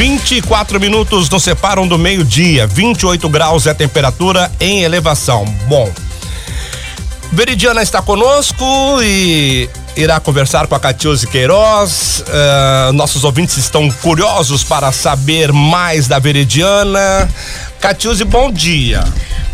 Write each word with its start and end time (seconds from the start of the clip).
24 0.00 0.80
minutos 0.80 1.28
nos 1.28 1.42
separam 1.42 1.86
do 1.86 1.98
meio-dia. 1.98 2.66
28 2.66 3.28
graus 3.28 3.66
é 3.66 3.70
a 3.72 3.74
temperatura 3.74 4.50
em 4.58 4.82
elevação. 4.82 5.44
Bom, 5.68 5.92
Veridiana 7.30 7.82
está 7.82 8.00
conosco 8.00 8.64
e 9.02 9.68
irá 9.94 10.18
conversar 10.18 10.66
com 10.66 10.74
a 10.74 10.80
Catiuse 10.80 11.26
Queiroz. 11.26 12.24
Uh, 12.26 12.94
nossos 12.94 13.24
ouvintes 13.24 13.58
estão 13.58 13.90
curiosos 13.90 14.64
para 14.64 14.90
saber 14.90 15.52
mais 15.52 16.08
da 16.08 16.18
Veridiana. 16.18 17.28
Catiuse, 17.80 18.24
bom 18.24 18.52
dia. 18.52 19.02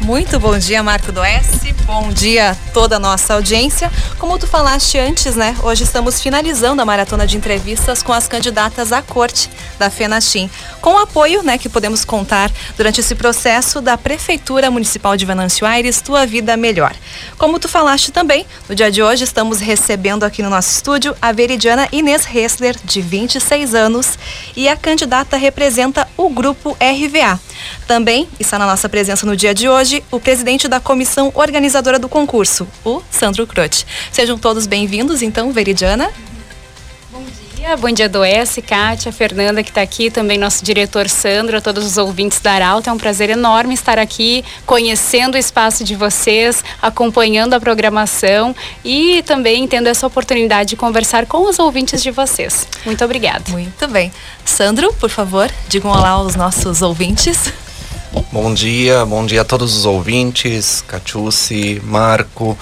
Muito 0.00 0.38
bom 0.38 0.58
dia, 0.58 0.82
Marco 0.82 1.12
do 1.12 1.22
S. 1.22 1.72
Bom 1.84 2.10
dia 2.10 2.50
a 2.50 2.54
toda 2.72 2.96
a 2.96 2.98
nossa 2.98 3.34
audiência. 3.34 3.90
Como 4.18 4.38
tu 4.38 4.46
falaste 4.46 4.98
antes, 4.98 5.36
né? 5.36 5.56
Hoje 5.62 5.84
estamos 5.84 6.20
finalizando 6.20 6.82
a 6.82 6.84
maratona 6.84 7.26
de 7.26 7.36
entrevistas 7.36 8.02
com 8.02 8.12
as 8.12 8.28
candidatas 8.28 8.92
à 8.92 9.00
corte 9.00 9.48
da 9.78 9.88
FENACHIM, 9.90 10.50
com 10.80 10.94
o 10.94 10.98
apoio, 10.98 11.42
né, 11.42 11.58
que 11.58 11.68
podemos 11.68 12.04
contar 12.04 12.50
durante 12.76 13.00
esse 13.00 13.14
processo 13.14 13.80
da 13.80 13.96
Prefeitura 13.96 14.70
Municipal 14.70 15.16
de 15.16 15.26
Venâncio 15.26 15.66
Aires, 15.66 16.00
Tua 16.00 16.26
Vida 16.26 16.56
Melhor. 16.56 16.94
Como 17.38 17.58
tu 17.58 17.68
falaste 17.68 18.10
também, 18.10 18.46
no 18.68 18.74
dia 18.74 18.90
de 18.90 19.02
hoje 19.02 19.24
estamos 19.24 19.60
recebendo 19.60 20.24
aqui 20.24 20.42
no 20.42 20.50
nosso 20.50 20.70
estúdio 20.70 21.16
a 21.20 21.32
veridiana 21.32 21.88
Inês 21.92 22.26
Hessler, 22.32 22.76
de 22.84 23.00
26 23.00 23.74
anos, 23.74 24.18
e 24.56 24.68
a 24.68 24.76
candidata 24.76 25.36
representa 25.36 26.06
o 26.16 26.28
grupo 26.28 26.76
RVA. 26.80 27.38
Também 27.86 28.15
está 28.38 28.58
na 28.58 28.66
nossa 28.66 28.88
presença 28.88 29.26
no 29.26 29.36
dia 29.36 29.52
de 29.52 29.68
hoje 29.68 30.02
o 30.10 30.20
presidente 30.20 30.68
da 30.68 30.78
comissão 30.78 31.32
organizadora 31.34 31.98
do 31.98 32.08
concurso, 32.08 32.66
o 32.84 33.02
Sandro 33.10 33.46
Croce. 33.46 33.84
Sejam 34.12 34.38
todos 34.38 34.66
bem-vindos, 34.66 35.20
então, 35.22 35.50
Veridiana. 35.52 36.10
Bom 37.10 37.22
dia, 37.56 37.76
bom 37.76 37.90
dia 37.90 38.08
do 38.08 38.22
S, 38.22 38.62
Kátia, 38.62 39.10
Fernanda 39.10 39.62
que 39.62 39.70
está 39.70 39.82
aqui, 39.82 40.10
também 40.10 40.38
nosso 40.38 40.64
diretor 40.64 41.08
Sandro, 41.08 41.56
a 41.56 41.60
todos 41.60 41.84
os 41.84 41.98
ouvintes 41.98 42.40
da 42.40 42.52
Arauto. 42.52 42.88
É 42.88 42.92
um 42.92 42.98
prazer 42.98 43.28
enorme 43.28 43.74
estar 43.74 43.98
aqui, 43.98 44.44
conhecendo 44.64 45.34
o 45.34 45.38
espaço 45.38 45.82
de 45.82 45.96
vocês, 45.96 46.62
acompanhando 46.80 47.54
a 47.54 47.60
programação 47.60 48.54
e 48.84 49.22
também 49.26 49.66
tendo 49.66 49.88
essa 49.88 50.06
oportunidade 50.06 50.70
de 50.70 50.76
conversar 50.76 51.26
com 51.26 51.48
os 51.48 51.58
ouvintes 51.58 52.02
de 52.02 52.10
vocês. 52.10 52.68
Muito 52.84 53.04
obrigada. 53.04 53.50
Muito 53.50 53.88
bem. 53.88 54.12
Sandro, 54.44 54.92
por 54.94 55.10
favor, 55.10 55.50
digam 55.68 55.90
olá 55.90 56.10
aos 56.10 56.36
nossos 56.36 56.82
ouvintes. 56.82 57.65
Bom 58.32 58.54
dia, 58.54 59.04
bom 59.04 59.26
dia 59.26 59.42
a 59.42 59.44
todos 59.44 59.76
os 59.76 59.84
ouvintes, 59.84 60.82
Catiuci, 60.88 61.82
Marco. 61.84 62.56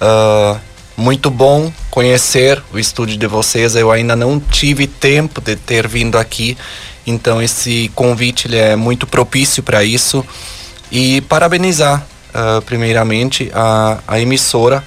Uh, 0.00 0.58
muito 0.96 1.30
bom 1.30 1.72
conhecer 1.88 2.60
o 2.72 2.78
estúdio 2.78 3.16
de 3.16 3.26
vocês. 3.28 3.76
Eu 3.76 3.92
ainda 3.92 4.16
não 4.16 4.40
tive 4.40 4.88
tempo 4.88 5.40
de 5.40 5.54
ter 5.54 5.86
vindo 5.86 6.18
aqui, 6.18 6.58
então 7.06 7.40
esse 7.40 7.90
convite 7.94 8.52
é 8.54 8.74
muito 8.74 9.06
propício 9.06 9.62
para 9.62 9.84
isso. 9.84 10.24
E 10.90 11.20
parabenizar, 11.22 12.04
uh, 12.34 12.60
primeiramente, 12.62 13.52
a, 13.54 13.98
a 14.06 14.20
emissora 14.20 14.82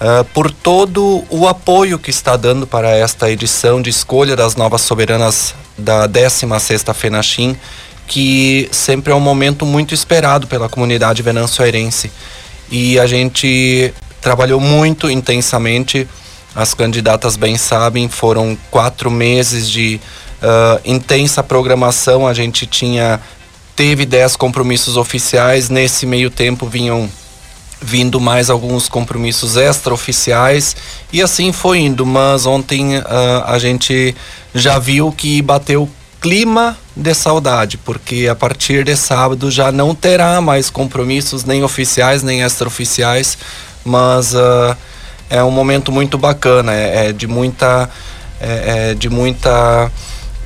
uh, 0.00 0.24
por 0.34 0.50
todo 0.50 1.24
o 1.30 1.46
apoio 1.46 2.00
que 2.00 2.10
está 2.10 2.36
dando 2.36 2.66
para 2.66 2.90
esta 2.90 3.30
edição 3.30 3.80
de 3.80 3.90
escolha 3.90 4.34
das 4.34 4.56
novas 4.56 4.80
soberanas 4.80 5.54
da 5.78 6.08
16ª 6.08 6.92
FENACHIM 6.92 7.56
que 8.06 8.68
sempre 8.72 9.12
é 9.12 9.16
um 9.16 9.20
momento 9.20 9.66
muito 9.66 9.94
esperado 9.94 10.46
pela 10.46 10.68
comunidade 10.68 11.22
venançoerense. 11.22 12.10
E 12.70 12.98
a 12.98 13.06
gente 13.06 13.92
trabalhou 14.20 14.60
muito 14.60 15.10
intensamente, 15.10 16.08
as 16.54 16.74
candidatas 16.74 17.36
bem 17.36 17.56
sabem, 17.56 18.08
foram 18.08 18.56
quatro 18.70 19.10
meses 19.10 19.68
de 19.68 20.00
uh, 20.42 20.80
intensa 20.84 21.42
programação, 21.42 22.26
a 22.26 22.34
gente 22.34 22.66
tinha 22.66 23.20
teve 23.76 24.06
dez 24.06 24.36
compromissos 24.36 24.96
oficiais, 24.96 25.68
nesse 25.68 26.06
meio 26.06 26.30
tempo 26.30 26.66
vinham 26.66 27.10
vindo 27.80 28.18
mais 28.18 28.48
alguns 28.48 28.88
compromissos 28.88 29.56
extraoficiais. 29.56 30.74
E 31.12 31.20
assim 31.20 31.52
foi 31.52 31.80
indo, 31.80 32.06
mas 32.06 32.46
ontem 32.46 32.96
uh, 32.96 33.04
a 33.44 33.58
gente 33.58 34.16
já 34.54 34.78
viu 34.78 35.12
que 35.12 35.42
bateu 35.42 35.88
clima 36.26 36.76
de 36.96 37.14
saudade, 37.14 37.78
porque 37.78 38.26
a 38.26 38.34
partir 38.34 38.82
de 38.82 38.96
sábado 38.96 39.48
já 39.48 39.70
não 39.70 39.94
terá 39.94 40.40
mais 40.40 40.68
compromissos 40.68 41.44
nem 41.44 41.62
oficiais 41.62 42.20
nem 42.20 42.42
extraoficiais, 42.42 43.38
mas 43.84 44.34
uh, 44.34 44.76
é 45.30 45.40
um 45.44 45.52
momento 45.52 45.92
muito 45.92 46.18
bacana, 46.18 46.74
é, 46.74 47.10
é 47.10 47.12
de 47.12 47.28
muita 47.28 47.88
é, 48.40 48.90
é 48.90 48.94
de 48.94 49.08
muita 49.08 49.88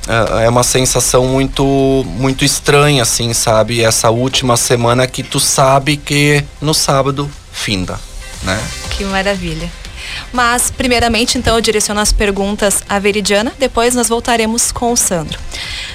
é, 0.07 0.45
é 0.45 0.49
uma 0.49 0.61
sensação 0.61 1.25
muito 1.25 1.65
muito 2.05 2.45
estranha 2.45 3.01
assim, 3.01 3.33
sabe? 3.33 3.81
Essa 3.83 4.11
última 4.11 4.57
semana 4.57 5.07
que 5.07 5.23
tu 5.23 5.39
sabe 5.39 5.97
que 5.97 6.43
no 6.61 6.75
sábado 6.75 7.27
finda, 7.51 7.99
né? 8.43 8.61
Que 8.91 9.03
maravilha. 9.03 9.80
Mas, 10.31 10.71
primeiramente, 10.71 11.37
então, 11.37 11.55
eu 11.55 11.61
direciono 11.61 11.99
as 11.99 12.11
perguntas 12.11 12.83
à 12.87 12.99
Veridiana, 12.99 13.51
depois 13.57 13.95
nós 13.95 14.09
voltaremos 14.09 14.71
com 14.71 14.91
o 14.91 14.97
Sandro. 14.97 15.39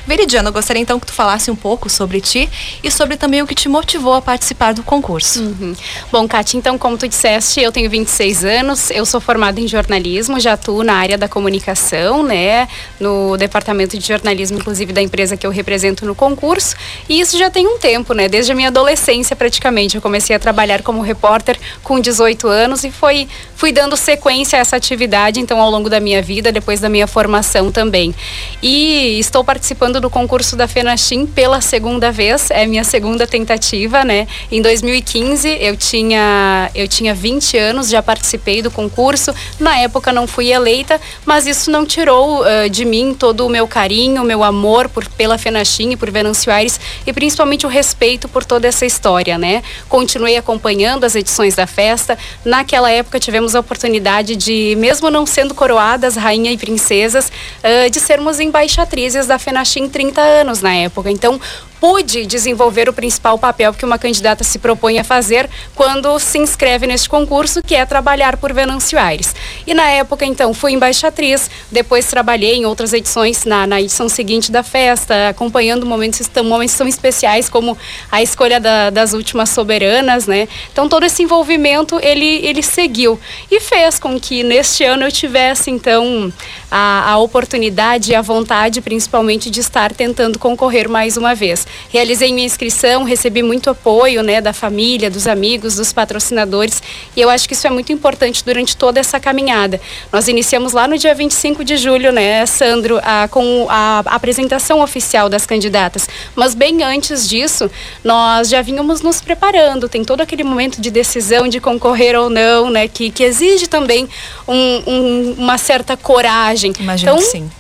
Veridiana, 0.07 0.49
eu 0.49 0.53
gostaria 0.53 0.81
então 0.81 1.01
que 1.01 1.07
tu 1.07 1.13
falasse 1.13 1.51
um 1.51 1.57
pouco 1.57 1.91
sobre 1.91 2.21
ti 2.21 2.49
e 2.83 2.91
sobre 2.91 3.17
também 3.17 3.43
o 3.43 3.47
que 3.47 3.55
te 3.55 3.69
motivou 3.69 4.15
a 4.15 4.23
participar 4.23 4.73
do 4.73 4.83
concurso. 4.83 5.41
Uhum. 5.41 5.75
Bom, 6.13 6.29
Kátia, 6.29 6.57
então, 6.57 6.79
como 6.79 6.97
tu 6.97 7.09
disseste, 7.09 7.61
eu 7.61 7.73
tenho 7.73 7.91
26 7.91 8.45
anos, 8.45 8.91
eu 8.91 9.05
sou 9.05 9.21
formada 9.21 9.61
em 9.61 9.67
jornalismo, 9.67 10.39
já 10.39 10.53
atuo 10.53 10.85
na 10.85 10.95
área 10.95 11.19
da 11.19 11.29
comunicação, 11.29 12.23
né, 12.23 12.69
no 13.01 13.37
departamento 13.37 13.99
de 13.99 14.07
jornalismo, 14.07 14.59
inclusive 14.59 14.93
da 14.93 15.03
empresa 15.03 15.37
que 15.37 15.47
eu 15.47 15.51
represento 15.51 16.07
no 16.07 16.15
concurso, 16.15 16.77
e 17.09 17.21
isso 17.21 17.37
já 17.37 17.51
tem 17.51 17.67
um 17.67 17.79
tempo, 17.79 18.15
né, 18.15 18.29
desde 18.29 18.53
a 18.53 18.55
minha 18.55 18.69
adolescência 18.69 19.35
praticamente. 19.35 19.97
Eu 19.97 20.03
comecei 20.03 20.35
a 20.35 20.39
trabalhar 20.39 20.83
como 20.83 21.03
repórter 21.03 21.59
com 21.83 22.01
18 22.01 22.47
anos 22.49 22.85
e 22.85 22.91
foi, 22.91 23.29
fui 23.57 23.73
dando 23.73 23.97
sequência 24.07 24.57
a 24.57 24.61
essa 24.61 24.77
atividade, 24.77 25.41
então, 25.41 25.61
ao 25.61 25.69
longo 25.69 25.91
da 25.91 25.99
minha 25.99 26.23
vida, 26.23 26.53
depois 26.53 26.79
da 26.79 26.89
minha 26.89 27.09
formação 27.09 27.73
também. 27.73 28.15
E 28.63 29.19
estou 29.19 29.43
participando 29.43 30.01
do 30.01 30.09
concurso 30.09 30.55
da 30.55 30.69
FENACHIM 30.69 31.27
pela 31.27 31.61
segunda 31.61 32.13
vez, 32.13 32.49
é 32.53 32.65
minha 32.67 32.85
segunda 32.85 33.27
tentativa, 33.27 34.05
né? 34.05 34.29
Em 34.51 34.63
2015 34.63 35.49
eu 35.61 35.77
tinha 35.77 36.71
eu 36.73 36.87
tinha 36.87 37.15
20 37.15 37.59
anos, 37.59 37.89
já 37.89 38.01
participei 38.01 38.63
do 38.63 38.71
concurso. 38.71 39.35
Na 39.59 39.77
época 39.79 40.13
não 40.13 40.27
fui 40.27 40.53
eleita, 40.53 41.01
mas 41.25 41.47
isso 41.47 41.69
não 41.69 41.85
tirou 41.85 42.43
uh, 42.43 42.71
de 42.71 42.85
mim 42.85 43.13
todo 43.13 43.45
o 43.45 43.49
meu 43.49 43.67
carinho, 43.67 44.23
meu 44.23 44.45
amor 44.45 44.89
por 44.89 45.05
pela 45.09 45.37
FENACHIM 45.37 45.93
e 45.93 45.97
por 45.97 46.11
Venâncio 46.11 46.53
Aires 46.53 46.79
e 47.05 47.13
principalmente 47.13 47.67
o 47.67 47.69
respeito 47.69 48.29
por 48.29 48.45
toda 48.45 48.69
essa 48.69 48.87
história, 48.87 49.37
né? 49.37 49.65
Continuei 49.89 50.37
acompanhando 50.37 51.03
as 51.05 51.17
edições 51.17 51.57
da 51.57 51.67
festa. 51.67 52.17
Naquela 52.45 52.91
época 52.91 53.19
tivemos 53.19 53.57
a 53.57 53.61
oportunidade 53.61 53.96
de, 54.37 54.75
mesmo 54.79 55.11
não 55.11 55.27
sendo 55.27 55.55
coroadas 55.55 56.17
rainha 56.17 56.51
e 56.51 56.57
princesas, 56.57 57.31
uh, 57.31 57.91
de 57.91 58.01
sermos 58.01 58.41
embaixatrizes 58.41 59.27
da 59.27 59.39
FENACHIM 59.39 59.89
30 59.89 60.21
anos 60.21 60.63
na 60.63 60.75
época. 60.75 61.11
Então, 61.11 61.41
pude 61.81 62.27
desenvolver 62.27 62.89
o 62.89 62.93
principal 62.93 63.39
papel 63.39 63.73
que 63.73 63.85
uma 63.85 63.99
candidata 63.99 64.43
se 64.43 64.59
propõe 64.59 64.99
a 64.99 65.05
fazer 65.05 65.49
quando 65.75 66.19
se 66.19 66.39
inscreve 66.39 66.87
neste 66.87 67.09
concurso, 67.09 67.63
que 67.63 67.75
é 67.75 67.85
trabalhar 67.85 68.37
por 68.39 68.53
Venâncio 68.53 68.99
Aires. 68.99 69.35
E 69.67 69.75
na 69.75 69.89
época, 69.91 70.25
então, 70.25 70.53
fui 70.55 70.73
embaixatriz, 70.73 71.51
depois 71.71 72.07
trabalhei 72.07 72.55
em 72.57 72.67
outras 72.67 72.93
edições, 72.93 73.45
na, 73.45 73.67
na 73.67 73.81
edição 73.81 74.09
seguinte 74.09 74.51
da 74.51 74.63
festa, 74.63 75.29
acompanhando 75.29 75.87
momentos, 75.87 76.29
momentos 76.45 76.75
tão 76.75 76.89
especiais 76.89 77.49
como 77.49 77.77
a 78.11 78.23
escolha 78.23 78.59
da, 78.59 78.91
das 78.91 79.13
últimas 79.13 79.51
soberanas, 79.51 80.27
né? 80.27 80.49
Então, 80.73 80.89
todo 80.89 81.05
esse 81.05 81.23
envolvimento, 81.23 82.01
ele, 82.03 82.47
ele 82.47 82.63
seguiu 82.63 83.19
e 83.51 83.61
fez 83.61 83.86
com 83.95 84.19
que 84.19 84.43
neste 84.43 84.83
ano 84.85 85.05
eu 85.05 85.13
tivesse, 85.13 85.71
então, 85.71 86.33
a, 86.71 87.13
a 87.13 87.19
oportunidade 87.19 88.11
e 88.11 88.15
a 88.15 88.21
vontade, 88.21 88.81
principalmente, 88.81 89.49
de 89.49 89.61
estar 89.61 89.93
tentando 89.93 90.39
concorrer 90.39 90.89
mais 90.89 91.17
uma 91.17 91.35
vez. 91.35 91.67
Realizei 91.91 92.33
minha 92.33 92.45
inscrição, 92.45 93.05
recebi 93.05 93.43
muito 93.43 93.71
apoio, 93.71 94.23
né, 94.23 94.41
da 94.41 94.53
família, 94.53 95.09
dos 95.09 95.27
amigos, 95.27 95.77
dos 95.77 95.93
patrocinadores, 95.93 96.83
e 97.15 97.21
eu 97.21 97.31
acho 97.31 97.47
que 97.47 97.55
isso 97.55 97.67
é 97.67 97.71
muito 97.71 97.93
importante 97.93 98.45
durante 98.45 98.77
toda 98.77 98.99
essa 98.99 99.21
caminhada. 99.21 99.81
Nós 100.13 100.29
iniciamos 100.29 100.73
lá 100.73 100.89
no 100.89 100.99
dia 100.99 101.15
25 101.15 101.65
de 101.65 101.77
julho, 101.77 102.13
né, 102.13 102.45
Sandro, 102.47 102.99
a, 103.03 103.29
com 103.29 103.67
a 103.69 104.01
apresentação 104.07 104.81
oficial 104.81 105.29
das 105.29 105.47
candidatas, 105.47 106.09
mas 106.35 106.55
bem 106.55 106.83
antes 106.83 107.29
disso, 107.29 107.71
nós 108.03 108.49
já 108.49 108.61
vínhamos 108.61 109.01
nos 109.01 109.21
preparando, 109.21 109.89
tem 109.89 110.05
todo 110.05 110.21
aquele 110.21 110.43
momento 110.43 110.81
de 110.81 110.91
decisão 110.91 111.47
de 111.49 111.61
concorrer 111.61 112.19
ou 112.19 112.29
não, 112.29 112.71
né, 112.71 112.89
que, 112.89 113.11
que 113.11 113.23
exige 113.23 113.66
também 113.67 114.09
um, 114.47 114.83
um, 114.87 115.35
uma 115.39 115.59
certa 115.59 115.97
coragem. 115.97 116.73
Imagino 116.79 117.13
então, 117.13 117.23
que 117.25 117.31
sim 117.31 117.51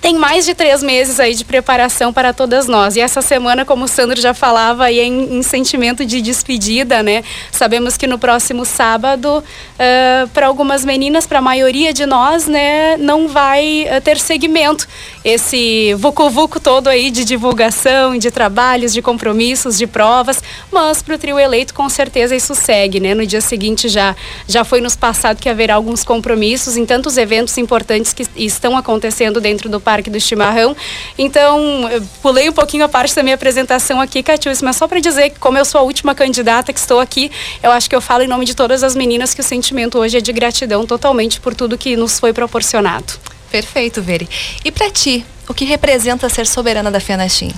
tem 0.00 0.16
mais 0.16 0.44
de 0.44 0.54
três 0.54 0.82
meses 0.82 1.18
aí 1.18 1.34
de 1.34 1.44
preparação 1.44 2.12
para 2.12 2.32
todas 2.32 2.68
nós. 2.68 2.96
E 2.96 3.00
essa 3.00 3.20
semana, 3.20 3.64
como 3.64 3.84
o 3.84 3.88
Sandro 3.88 4.20
já 4.20 4.32
falava, 4.32 4.90
é 4.90 5.04
em, 5.04 5.38
em 5.38 5.42
sentimento 5.42 6.04
de 6.04 6.20
despedida, 6.20 7.02
né? 7.02 7.24
Sabemos 7.50 7.96
que 7.96 8.06
no 8.06 8.18
próximo 8.18 8.64
sábado, 8.64 9.42
uh, 9.42 10.28
para 10.28 10.46
algumas 10.46 10.84
meninas, 10.84 11.26
para 11.26 11.38
a 11.38 11.42
maioria 11.42 11.92
de 11.92 12.06
nós, 12.06 12.46
né, 12.46 12.96
não 12.96 13.28
vai 13.28 13.86
uh, 13.86 14.00
ter 14.00 14.18
segmento. 14.18 14.86
Esse 15.24 15.94
vucu-vucu 15.94 16.60
todo 16.60 16.88
aí 16.88 17.10
de 17.10 17.24
divulgação, 17.24 18.16
de 18.16 18.30
trabalhos, 18.30 18.92
de 18.92 19.02
compromissos, 19.02 19.76
de 19.76 19.86
provas, 19.86 20.42
mas 20.70 21.02
para 21.02 21.16
o 21.16 21.18
trio 21.18 21.38
eleito, 21.38 21.74
com 21.74 21.88
certeza 21.88 22.36
isso 22.36 22.54
segue, 22.54 23.00
né? 23.00 23.14
No 23.14 23.26
dia 23.26 23.40
seguinte 23.40 23.88
já, 23.88 24.14
já 24.46 24.64
foi 24.64 24.80
nos 24.80 24.94
passado 24.94 25.40
que 25.40 25.48
haverá 25.48 25.74
alguns 25.74 26.04
compromissos 26.04 26.76
em 26.76 26.86
tantos 26.86 27.16
eventos 27.16 27.58
importantes 27.58 28.12
que 28.12 28.24
estão 28.36 28.76
acontecendo 28.76 29.40
dentro 29.40 29.68
do 29.68 29.80
Parque 29.88 30.10
do 30.10 30.20
Chimarrão. 30.20 30.76
Então, 31.16 31.88
pulei 32.20 32.46
um 32.46 32.52
pouquinho 32.52 32.84
a 32.84 32.88
parte 32.90 33.14
da 33.14 33.22
minha 33.22 33.36
apresentação 33.36 34.02
aqui, 34.02 34.22
Catius, 34.22 34.60
mas 34.60 34.76
só 34.76 34.86
para 34.86 35.00
dizer 35.00 35.30
que, 35.30 35.38
como 35.38 35.56
eu 35.56 35.64
sou 35.64 35.80
a 35.80 35.82
última 35.82 36.14
candidata 36.14 36.74
que 36.74 36.78
estou 36.78 37.00
aqui, 37.00 37.30
eu 37.62 37.70
acho 37.70 37.88
que 37.88 37.96
eu 37.96 38.00
falo 38.02 38.22
em 38.22 38.26
nome 38.26 38.44
de 38.44 38.54
todas 38.54 38.82
as 38.82 38.94
meninas 38.94 39.32
que 39.32 39.40
o 39.40 39.44
sentimento 39.44 39.98
hoje 39.98 40.18
é 40.18 40.20
de 40.20 40.30
gratidão 40.30 40.84
totalmente 40.84 41.40
por 41.40 41.54
tudo 41.54 41.78
que 41.78 41.96
nos 41.96 42.20
foi 42.20 42.34
proporcionado. 42.34 43.14
Perfeito, 43.50 44.02
Veri. 44.02 44.28
E 44.62 44.70
para 44.70 44.90
ti, 44.90 45.24
o 45.48 45.54
que 45.54 45.64
representa 45.64 46.28
ser 46.28 46.46
soberana 46.46 46.90
da 46.90 47.00
FENACHIM? 47.00 47.50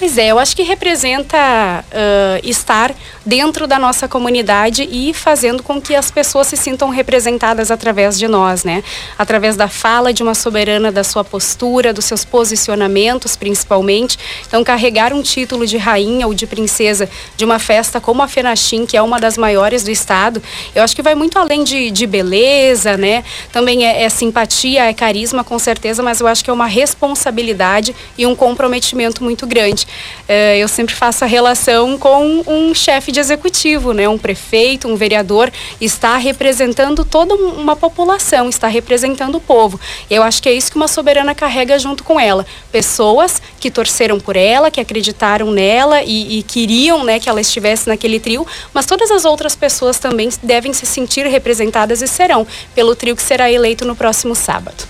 Pois 0.00 0.16
é, 0.16 0.28
eu 0.28 0.38
acho 0.38 0.56
que 0.56 0.62
representa 0.62 1.84
uh, 1.84 2.40
estar 2.42 2.94
dentro 3.26 3.66
da 3.66 3.78
nossa 3.78 4.08
comunidade 4.08 4.88
e 4.90 5.12
fazendo 5.12 5.62
com 5.62 5.78
que 5.78 5.94
as 5.94 6.10
pessoas 6.10 6.46
se 6.46 6.56
sintam 6.56 6.88
representadas 6.88 7.70
através 7.70 8.18
de 8.18 8.26
nós, 8.26 8.64
né? 8.64 8.82
Através 9.18 9.56
da 9.56 9.68
fala 9.68 10.10
de 10.10 10.22
uma 10.22 10.34
soberana, 10.34 10.90
da 10.90 11.04
sua 11.04 11.22
postura, 11.22 11.92
dos 11.92 12.06
seus 12.06 12.24
posicionamentos, 12.24 13.36
principalmente. 13.36 14.18
Então, 14.48 14.64
carregar 14.64 15.12
um 15.12 15.20
título 15.20 15.66
de 15.66 15.76
rainha 15.76 16.26
ou 16.26 16.32
de 16.32 16.46
princesa 16.46 17.06
de 17.36 17.44
uma 17.44 17.58
festa 17.58 18.00
como 18.00 18.22
a 18.22 18.26
Fenachim, 18.26 18.86
que 18.86 18.96
é 18.96 19.02
uma 19.02 19.20
das 19.20 19.36
maiores 19.36 19.84
do 19.84 19.90
estado, 19.90 20.42
eu 20.74 20.82
acho 20.82 20.96
que 20.96 21.02
vai 21.02 21.14
muito 21.14 21.38
além 21.38 21.62
de, 21.62 21.90
de 21.90 22.06
beleza, 22.06 22.96
né? 22.96 23.22
Também 23.52 23.86
é, 23.86 24.02
é 24.04 24.08
simpatia, 24.08 24.84
é 24.86 24.94
carisma, 24.94 25.44
com 25.44 25.58
certeza, 25.58 26.02
mas 26.02 26.22
eu 26.22 26.26
acho 26.26 26.42
que 26.42 26.48
é 26.48 26.52
uma 26.54 26.66
responsabilidade 26.66 27.94
e 28.16 28.24
um 28.24 28.34
comprometimento 28.34 29.22
muito 29.22 29.46
grande. 29.46 29.89
É, 30.28 30.58
eu 30.58 30.68
sempre 30.68 30.94
faço 30.94 31.24
a 31.24 31.26
relação 31.26 31.98
com 31.98 32.44
um 32.46 32.74
chefe 32.74 33.10
de 33.10 33.18
executivo, 33.18 33.92
né? 33.92 34.08
Um 34.08 34.18
prefeito, 34.18 34.88
um 34.88 34.96
vereador 34.96 35.50
está 35.80 36.16
representando 36.16 37.04
toda 37.04 37.34
uma 37.34 37.74
população, 37.74 38.48
está 38.48 38.68
representando 38.68 39.36
o 39.36 39.40
povo. 39.40 39.80
Eu 40.08 40.22
acho 40.22 40.42
que 40.42 40.48
é 40.48 40.52
isso 40.52 40.70
que 40.70 40.76
uma 40.76 40.88
soberana 40.88 41.34
carrega 41.34 41.78
junto 41.78 42.04
com 42.04 42.18
ela. 42.18 42.46
Pessoas 42.70 43.42
que 43.58 43.70
torceram 43.70 44.20
por 44.20 44.36
ela, 44.36 44.70
que 44.70 44.80
acreditaram 44.80 45.50
nela 45.50 46.02
e, 46.02 46.38
e 46.38 46.42
queriam, 46.42 47.04
né, 47.04 47.18
que 47.18 47.28
ela 47.28 47.40
estivesse 47.40 47.88
naquele 47.88 48.20
trio, 48.20 48.46
mas 48.72 48.86
todas 48.86 49.10
as 49.10 49.24
outras 49.24 49.54
pessoas 49.56 49.98
também 49.98 50.28
devem 50.42 50.72
se 50.72 50.86
sentir 50.86 51.26
representadas 51.26 52.02
e 52.02 52.08
serão 52.08 52.46
pelo 52.74 52.94
trio 52.94 53.16
que 53.16 53.22
será 53.22 53.50
eleito 53.50 53.84
no 53.84 53.96
próximo 53.96 54.34
sábado. 54.34 54.84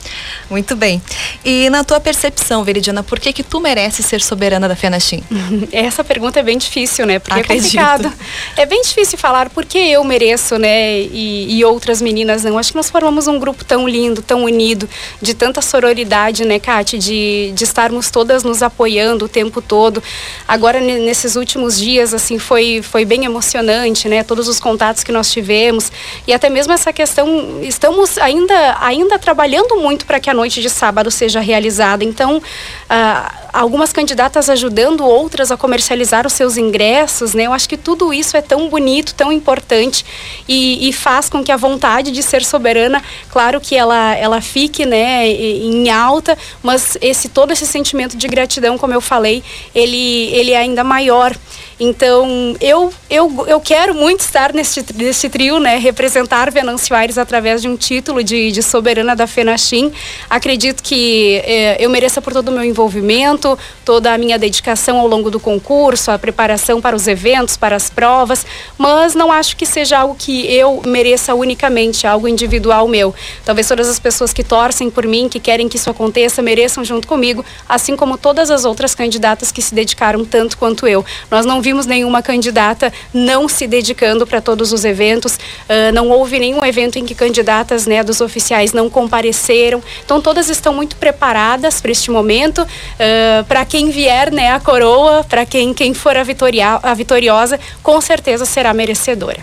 Muito 0.49 0.77
bem. 0.77 1.01
E 1.45 1.71
na 1.71 1.85
tua 1.85 2.01
percepção, 2.01 2.63
Veridiana, 2.65 3.03
por 3.03 3.19
que 3.19 3.33
que 3.33 3.43
tu 3.43 3.61
merece 3.61 4.03
ser 4.03 4.21
soberana 4.21 4.69
da 4.69 4.77
Fenachim? 4.91 5.23
Essa 5.73 6.03
pergunta 6.03 6.41
é 6.41 6.43
bem 6.43 6.59
difícil, 6.59 7.07
né? 7.07 7.19
Porque 7.19 7.39
Acredito. 7.39 7.79
é 7.79 7.87
complicado. 7.87 8.13
É 8.57 8.67
bem 8.67 8.83
difícil 8.83 9.17
falar 9.17 9.49
porque 9.51 9.79
eu 9.79 10.03
mereço, 10.03 10.59
né? 10.59 11.01
E, 11.01 11.59
e, 11.59 11.65
outras 11.65 12.03
meninas 12.03 12.43
não. 12.43 12.59
Acho 12.59 12.73
que 12.73 12.77
nós 12.77 12.91
formamos 12.91 13.29
um 13.29 13.39
grupo 13.39 13.65
tão 13.65 13.89
lindo, 13.89 14.21
tão 14.21 14.45
unido, 14.45 14.89
de 15.23 15.35
tanta 15.35 15.63
sororidade, 15.63 16.45
né, 16.45 16.59
Kate? 16.59 16.99
De, 16.99 17.53
de 17.55 17.65
estarmos 17.65 18.11
todas 18.11 18.43
nos 18.43 18.63
apoiando 18.63 19.27
o 19.27 19.29
tempo 19.29 19.63
todo. 19.63 20.03
Agora, 20.49 20.81
nesses 20.81 21.37
últimos 21.37 21.79
dias, 21.79 22.13
assim, 22.13 22.39
foi, 22.39 22.83
foi 22.83 23.05
bem 23.05 23.25
emocionante, 23.25 24.09
né? 24.09 24.25
Todos 24.25 24.49
os 24.49 24.59
contatos 24.59 25.05
que 25.05 25.13
nós 25.13 25.31
tivemos. 25.31 25.93
E 26.27 26.33
até 26.33 26.51
mesmo 26.51 26.73
essa 26.73 26.93
questão, 26.93 27.61
estamos 27.63 28.19
ainda, 28.19 28.77
ainda 28.81 29.19
trabalhando 29.19 29.77
muito 29.77 30.05
para 30.05 30.19
que 30.19 30.29
a 30.29 30.35
noite 30.35 30.61
de 30.61 30.69
sábado 30.69 31.11
seja 31.11 31.41
realizada. 31.41 32.05
Então, 32.05 32.43
ah, 32.89 33.50
algumas 33.53 33.93
candidatas 33.93 34.49
ajudando 34.49 35.05
outras 35.05 35.51
a 35.51 35.57
comercializar 35.57 36.27
os 36.27 36.33
seus 36.33 36.57
ingressos, 36.57 37.35
né? 37.35 37.47
Eu 37.47 37.53
acho 37.53 37.69
que 37.69 37.77
tudo 37.77 38.13
isso 38.13 38.37
é 38.37 38.43
tão 38.43 38.69
bonito, 38.69 39.15
tão 39.15 39.33
importante 39.33 40.05
e, 40.49 40.89
e 40.89 40.93
faz 40.93 41.29
com 41.29 41.43
que 41.43 41.53
a 41.53 41.57
vontade 41.57 42.11
de 42.11 42.23
ser 42.23 42.45
soberana, 42.45 43.03
claro 43.31 43.61
que 43.61 43.75
ela, 43.75 44.15
ela 44.15 44.41
fique, 44.41 44.87
né, 44.87 45.27
em 45.29 45.91
alta, 45.91 46.37
mas 46.63 46.97
esse 47.01 47.29
todo 47.29 47.53
esse 47.53 47.67
sentimento 47.67 48.17
de 48.17 48.29
gratidão, 48.29 48.79
como 48.79 48.95
eu 48.95 49.01
falei, 49.01 49.43
ele, 49.75 50.31
ele 50.33 50.53
é 50.53 50.59
ainda 50.59 50.85
maior. 50.85 51.35
Então, 51.83 52.55
eu, 52.61 52.93
eu, 53.09 53.47
eu 53.49 53.59
quero 53.59 53.95
muito 53.95 54.21
estar 54.21 54.53
neste, 54.53 54.85
neste 54.95 55.31
trio, 55.31 55.59
né? 55.59 55.79
Representar 55.79 56.51
Venâncio 56.51 56.95
Aires 56.95 57.17
através 57.17 57.63
de 57.63 57.69
um 57.69 57.75
título 57.75 58.23
de, 58.23 58.53
de 58.53 58.63
soberana 58.63 59.17
da 59.17 59.27
FENACHIM. 59.27 59.91
Acredito 60.29 60.83
que 60.83 61.43
eh, 61.43 61.79
eu 61.81 61.89
mereça 61.89 62.21
por 62.21 62.35
todo 62.35 62.51
o 62.51 62.53
meu 62.53 62.65
envolvimento, 62.65 63.59
toda 63.83 64.13
a 64.13 64.19
minha 64.19 64.39
dedicação 64.39 64.99
ao 64.99 65.07
longo 65.07 65.31
do 65.31 65.41
concurso, 65.41 66.11
a 66.11 66.19
preparação 66.19 66.83
para 66.83 66.95
os 66.95 67.09
eventos, 67.09 67.57
para 67.57 67.77
as 67.77 67.89
provas, 67.89 68.45
mas 68.77 69.15
não 69.15 69.33
acho 69.33 69.57
que 69.57 69.65
seja 69.65 70.01
algo 70.01 70.15
que 70.15 70.53
eu 70.53 70.83
mereça 70.85 71.35
unicamente, 71.35 72.07
algo 72.07 72.29
individual 72.29 72.87
meu. 72.89 73.15
Talvez 73.43 73.67
todas 73.67 73.89
as 73.89 73.99
pessoas 73.99 74.35
que 74.35 74.45
torcem 74.45 74.91
por 74.91 75.07
mim, 75.07 75.31
que 75.31 75.41
querem 75.41 75.67
que 75.67 75.79
isso 75.79 75.89
aconteça, 75.89 76.43
mereçam 76.43 76.85
junto 76.85 77.09
comigo, 77.09 77.43
assim 77.67 77.97
como 77.97 78.19
todas 78.19 78.51
as 78.51 78.67
outras 78.67 78.95
candidatas 78.95 79.51
que 79.51 79.63
se 79.63 79.75
dedicaram 79.75 80.27
tanto 80.27 80.59
quanto 80.59 80.87
eu. 80.87 81.03
Nós 81.31 81.47
não 81.47 81.63
nenhuma 81.87 82.23
candidata 82.23 82.93
não 83.13 83.49
se 83.49 83.67
dedicando 83.67 84.27
para 84.27 84.41
todos 84.41 84.73
os 84.73 84.85
eventos, 84.85 85.35
uh, 85.35 85.93
não 85.93 86.09
houve 86.09 86.39
nenhum 86.39 86.65
evento 86.65 86.99
em 86.99 87.05
que 87.05 87.15
candidatas 87.15 87.87
né, 87.87 88.03
dos 88.03 88.21
oficiais 88.21 88.73
não 88.73 88.89
compareceram. 88.89 89.83
Então 90.05 90.21
todas 90.21 90.49
estão 90.49 90.73
muito 90.75 90.97
preparadas 90.97 91.81
para 91.81 91.91
este 91.91 92.11
momento. 92.11 92.63
Uh, 92.63 93.45
para 93.45 93.65
quem 93.65 93.91
vier 93.91 94.33
né, 94.33 94.53
a 94.53 94.61
coroa, 94.61 95.25
para 95.25 95.47
quem, 95.47 95.73
quem 95.75 95.95
for 95.95 96.17
a, 96.17 96.23
vitoria, 96.23 96.79
a 96.83 96.95
vitoriosa, 96.95 97.59
com 97.83 98.01
certeza 98.01 98.45
será 98.45 98.73
merecedora. 98.75 99.41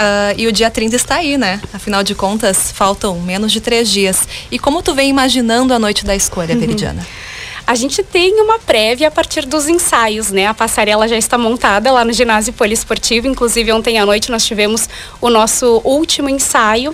Uh, 0.00 0.32
e 0.38 0.46
o 0.46 0.52
dia 0.52 0.70
30 0.70 0.96
está 0.96 1.16
aí, 1.16 1.36
né? 1.36 1.60
Afinal 1.74 2.02
de 2.02 2.14
contas, 2.14 2.72
faltam 2.72 3.20
menos 3.20 3.52
de 3.52 3.60
três 3.60 3.90
dias. 3.90 4.26
E 4.50 4.58
como 4.58 4.82
tu 4.82 4.94
vem 4.94 5.10
imaginando 5.10 5.74
a 5.74 5.78
noite 5.78 6.06
da 6.06 6.16
escolha, 6.16 6.54
uhum. 6.54 6.60
Veridiana? 6.60 7.06
A 7.70 7.76
gente 7.76 8.02
tem 8.02 8.34
uma 8.42 8.58
prévia 8.58 9.06
a 9.06 9.10
partir 9.12 9.46
dos 9.46 9.68
ensaios, 9.68 10.32
né? 10.32 10.48
A 10.48 10.52
passarela 10.52 11.06
já 11.06 11.16
está 11.16 11.38
montada 11.38 11.92
lá 11.92 12.04
no 12.04 12.12
ginásio 12.12 12.52
poliesportivo. 12.52 13.28
Inclusive, 13.28 13.70
ontem 13.70 13.96
à 13.96 14.04
noite 14.04 14.28
nós 14.28 14.44
tivemos 14.44 14.88
o 15.20 15.30
nosso 15.30 15.80
último 15.84 16.28
ensaio 16.28 16.92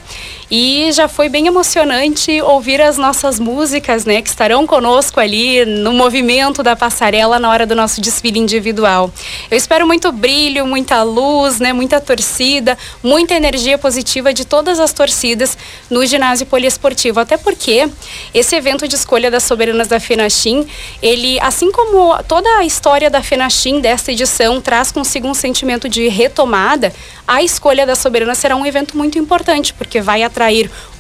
e 0.51 0.91
já 0.93 1.09
foi 1.09 1.29
bem 1.29 1.47
emocionante 1.47 2.41
ouvir 2.43 2.81
as 2.81 2.97
nossas 2.97 3.41
músicas, 3.41 4.05
né, 4.05 4.23
que 4.23 4.29
estarão 4.29 4.67
conosco 4.67 5.19
ali 5.19 5.65
no 5.65 5.93
movimento 5.93 6.63
da 6.63 6.77
passarela 6.77 7.39
na 7.39 7.51
hora 7.51 7.67
do 7.67 7.75
nosso 7.75 8.01
desfile 8.01 8.39
individual. 8.39 9.11
Eu 9.51 9.57
espero 9.57 9.87
muito 9.87 10.13
brilho, 10.13 10.67
muita 10.67 11.03
luz, 11.03 11.59
né, 11.59 11.73
muita 11.73 12.01
torcida, 12.01 12.79
muita 13.03 13.35
energia 13.35 13.77
positiva 13.77 14.33
de 14.33 14.45
todas 14.45 14.79
as 14.79 14.93
torcidas 14.93 15.59
no 15.91 16.07
ginásio 16.07 16.47
poliesportivo, 16.47 17.19
até 17.19 17.37
porque 17.37 17.89
esse 18.33 18.55
evento 18.55 18.87
de 18.87 18.95
escolha 18.95 19.31
das 19.31 19.43
soberanas 19.43 19.89
da 19.89 19.99
FENACHIM, 19.99 20.67
ele, 21.03 21.41
assim 21.41 21.73
como 21.73 22.17
toda 22.25 22.49
a 22.59 22.65
história 22.65 23.11
da 23.11 23.23
FENACHIM 23.23 23.81
desta 23.81 24.13
edição 24.13 24.61
traz 24.61 24.93
consigo 24.93 25.27
um 25.27 25.35
sentimento 25.35 25.89
de 25.89 26.07
retomada, 26.09 26.93
a 27.27 27.43
escolha 27.43 27.85
da 27.85 27.97
soberana 27.97 28.35
será 28.35 28.55
um 28.55 28.65
evento 28.65 28.97
muito 28.97 29.19
importante, 29.19 29.75
porque 29.75 30.01
vai 30.01 30.23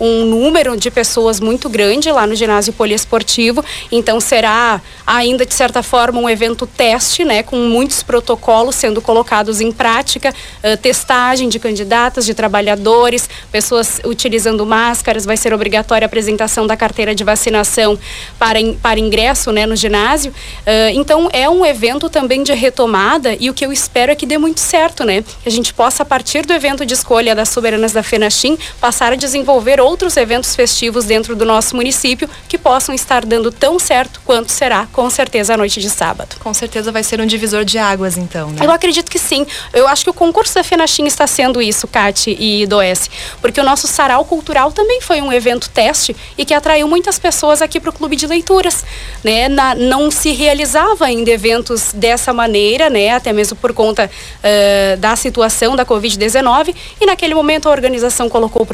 um 0.01 0.25
número 0.25 0.77
de 0.77 0.91
pessoas 0.91 1.41
muito 1.41 1.69
grande 1.69 2.11
lá 2.11 2.27
no 2.27 2.35
ginásio 2.35 2.73
poliesportivo. 2.73 3.65
Então 3.91 4.21
será 4.21 4.81
ainda 5.07 5.45
de 5.45 5.55
certa 5.55 5.83
forma 5.83 6.21
um 6.21 6.29
evento 6.29 6.67
teste, 6.67 7.25
né, 7.25 7.43
com 7.43 7.57
muitos 7.57 8.03
protocolos 8.03 8.75
sendo 8.75 9.01
colocados 9.01 9.61
em 9.61 9.73
prática, 9.73 10.31
uh, 10.63 10.77
testagem 10.77 11.49
de 11.49 11.59
candidatas, 11.59 12.25
de 12.25 12.35
trabalhadores, 12.35 13.29
pessoas 13.51 14.01
utilizando 14.05 14.65
máscaras, 14.67 15.25
vai 15.25 15.37
ser 15.37 15.53
obrigatória 15.53 16.05
a 16.05 16.09
apresentação 16.09 16.67
da 16.67 16.77
carteira 16.77 17.15
de 17.15 17.25
vacinação 17.25 17.99
para, 18.39 18.61
in, 18.61 18.75
para 18.75 18.99
ingresso, 18.99 19.53
né, 19.53 19.67
no 19.67 19.77
ginásio. 19.77 20.33
Uh, 20.33 20.91
então 20.95 21.29
é 21.33 21.49
um 21.49 21.65
evento 21.65 22.09
também 22.09 22.43
de 22.43 22.53
retomada 22.53 23.37
e 23.39 23.51
o 23.51 23.55
que 23.55 23.65
eu 23.65 23.73
espero 23.73 24.13
é 24.13 24.15
que 24.15 24.27
dê 24.27 24.39
muito 24.39 24.61
certo, 24.61 25.05
né, 25.05 25.23
que 25.23 25.49
a 25.49 25.53
gente 25.53 25.73
possa 25.73 26.03
a 26.03 26.07
partir 26.07 26.45
do 26.45 26.53
evento 26.53 26.85
de 26.85 26.95
escolha 26.95 27.35
das 27.35 27.49
soberanas 27.49 27.93
da 27.93 28.03
FENACHIM 28.03 28.59
passar 28.81 29.13
a 29.13 29.17
desenvolver 29.27 29.81
outros 29.81 30.17
eventos 30.17 30.55
festivos 30.55 31.05
dentro 31.05 31.35
do 31.35 31.45
nosso 31.45 31.75
município 31.75 32.29
que 32.49 32.57
possam 32.57 32.95
estar 32.95 33.27
dando 33.27 33.51
tão 33.51 33.79
certo 33.79 34.21
quanto 34.25 34.53
será, 34.53 34.87
com 34.93 35.11
certeza, 35.11 35.55
a 35.55 35.57
noite 35.57 35.81
de 35.81 35.91
sábado. 35.91 36.37
Com 36.39 36.55
certeza 36.55 36.93
vai 36.93 37.03
ser 37.03 37.21
um 37.21 37.27
divisor 37.27 37.65
de 37.65 37.77
águas, 37.77 38.17
então, 38.17 38.51
né? 38.51 38.65
Eu 38.65 38.71
acredito 38.71 39.11
que 39.11 39.19
sim. 39.19 39.45
Eu 39.73 39.89
acho 39.89 40.05
que 40.05 40.11
o 40.11 40.15
concurso 40.15 40.55
da 40.55 40.63
FENACHIM 40.63 41.07
está 41.07 41.27
sendo 41.27 41.61
isso, 41.61 41.89
Cati 41.89 42.37
e 42.39 42.67
Does, 42.67 43.11
porque 43.41 43.61
o 43.61 43.65
nosso 43.65 43.89
Sarau 43.89 44.25
Cultural 44.25 44.71
também 44.71 45.01
foi 45.01 45.21
um 45.21 45.33
evento 45.33 45.69
teste 45.71 46.17
e 46.39 46.45
que 46.45 46.55
atraiu 46.55 46.87
muitas 46.87 47.19
pessoas 47.19 47.61
aqui 47.61 47.81
para 47.81 47.91
o 47.91 47.93
Clube 47.93 48.15
de 48.15 48.27
Leituras. 48.27 48.85
Né? 49.25 49.49
Na, 49.49 49.75
não 49.75 50.11
se 50.11 50.31
realizava 50.33 51.07
ainda 51.07 51.31
eventos 51.31 51.93
dessa 51.93 52.33
maneira, 52.33 52.89
né? 52.89 53.11
até 53.11 53.33
mesmo 53.33 53.57
por 53.57 53.73
conta 53.73 54.09
uh, 54.09 54.97
da 54.99 55.17
situação 55.17 55.75
da 55.75 55.85
Covid-19, 55.85 56.75
e 57.01 57.07
naquele 57.07 57.35
momento 57.35 57.69
a 57.69 57.73
organização 57.73 58.29
colocou 58.29 58.65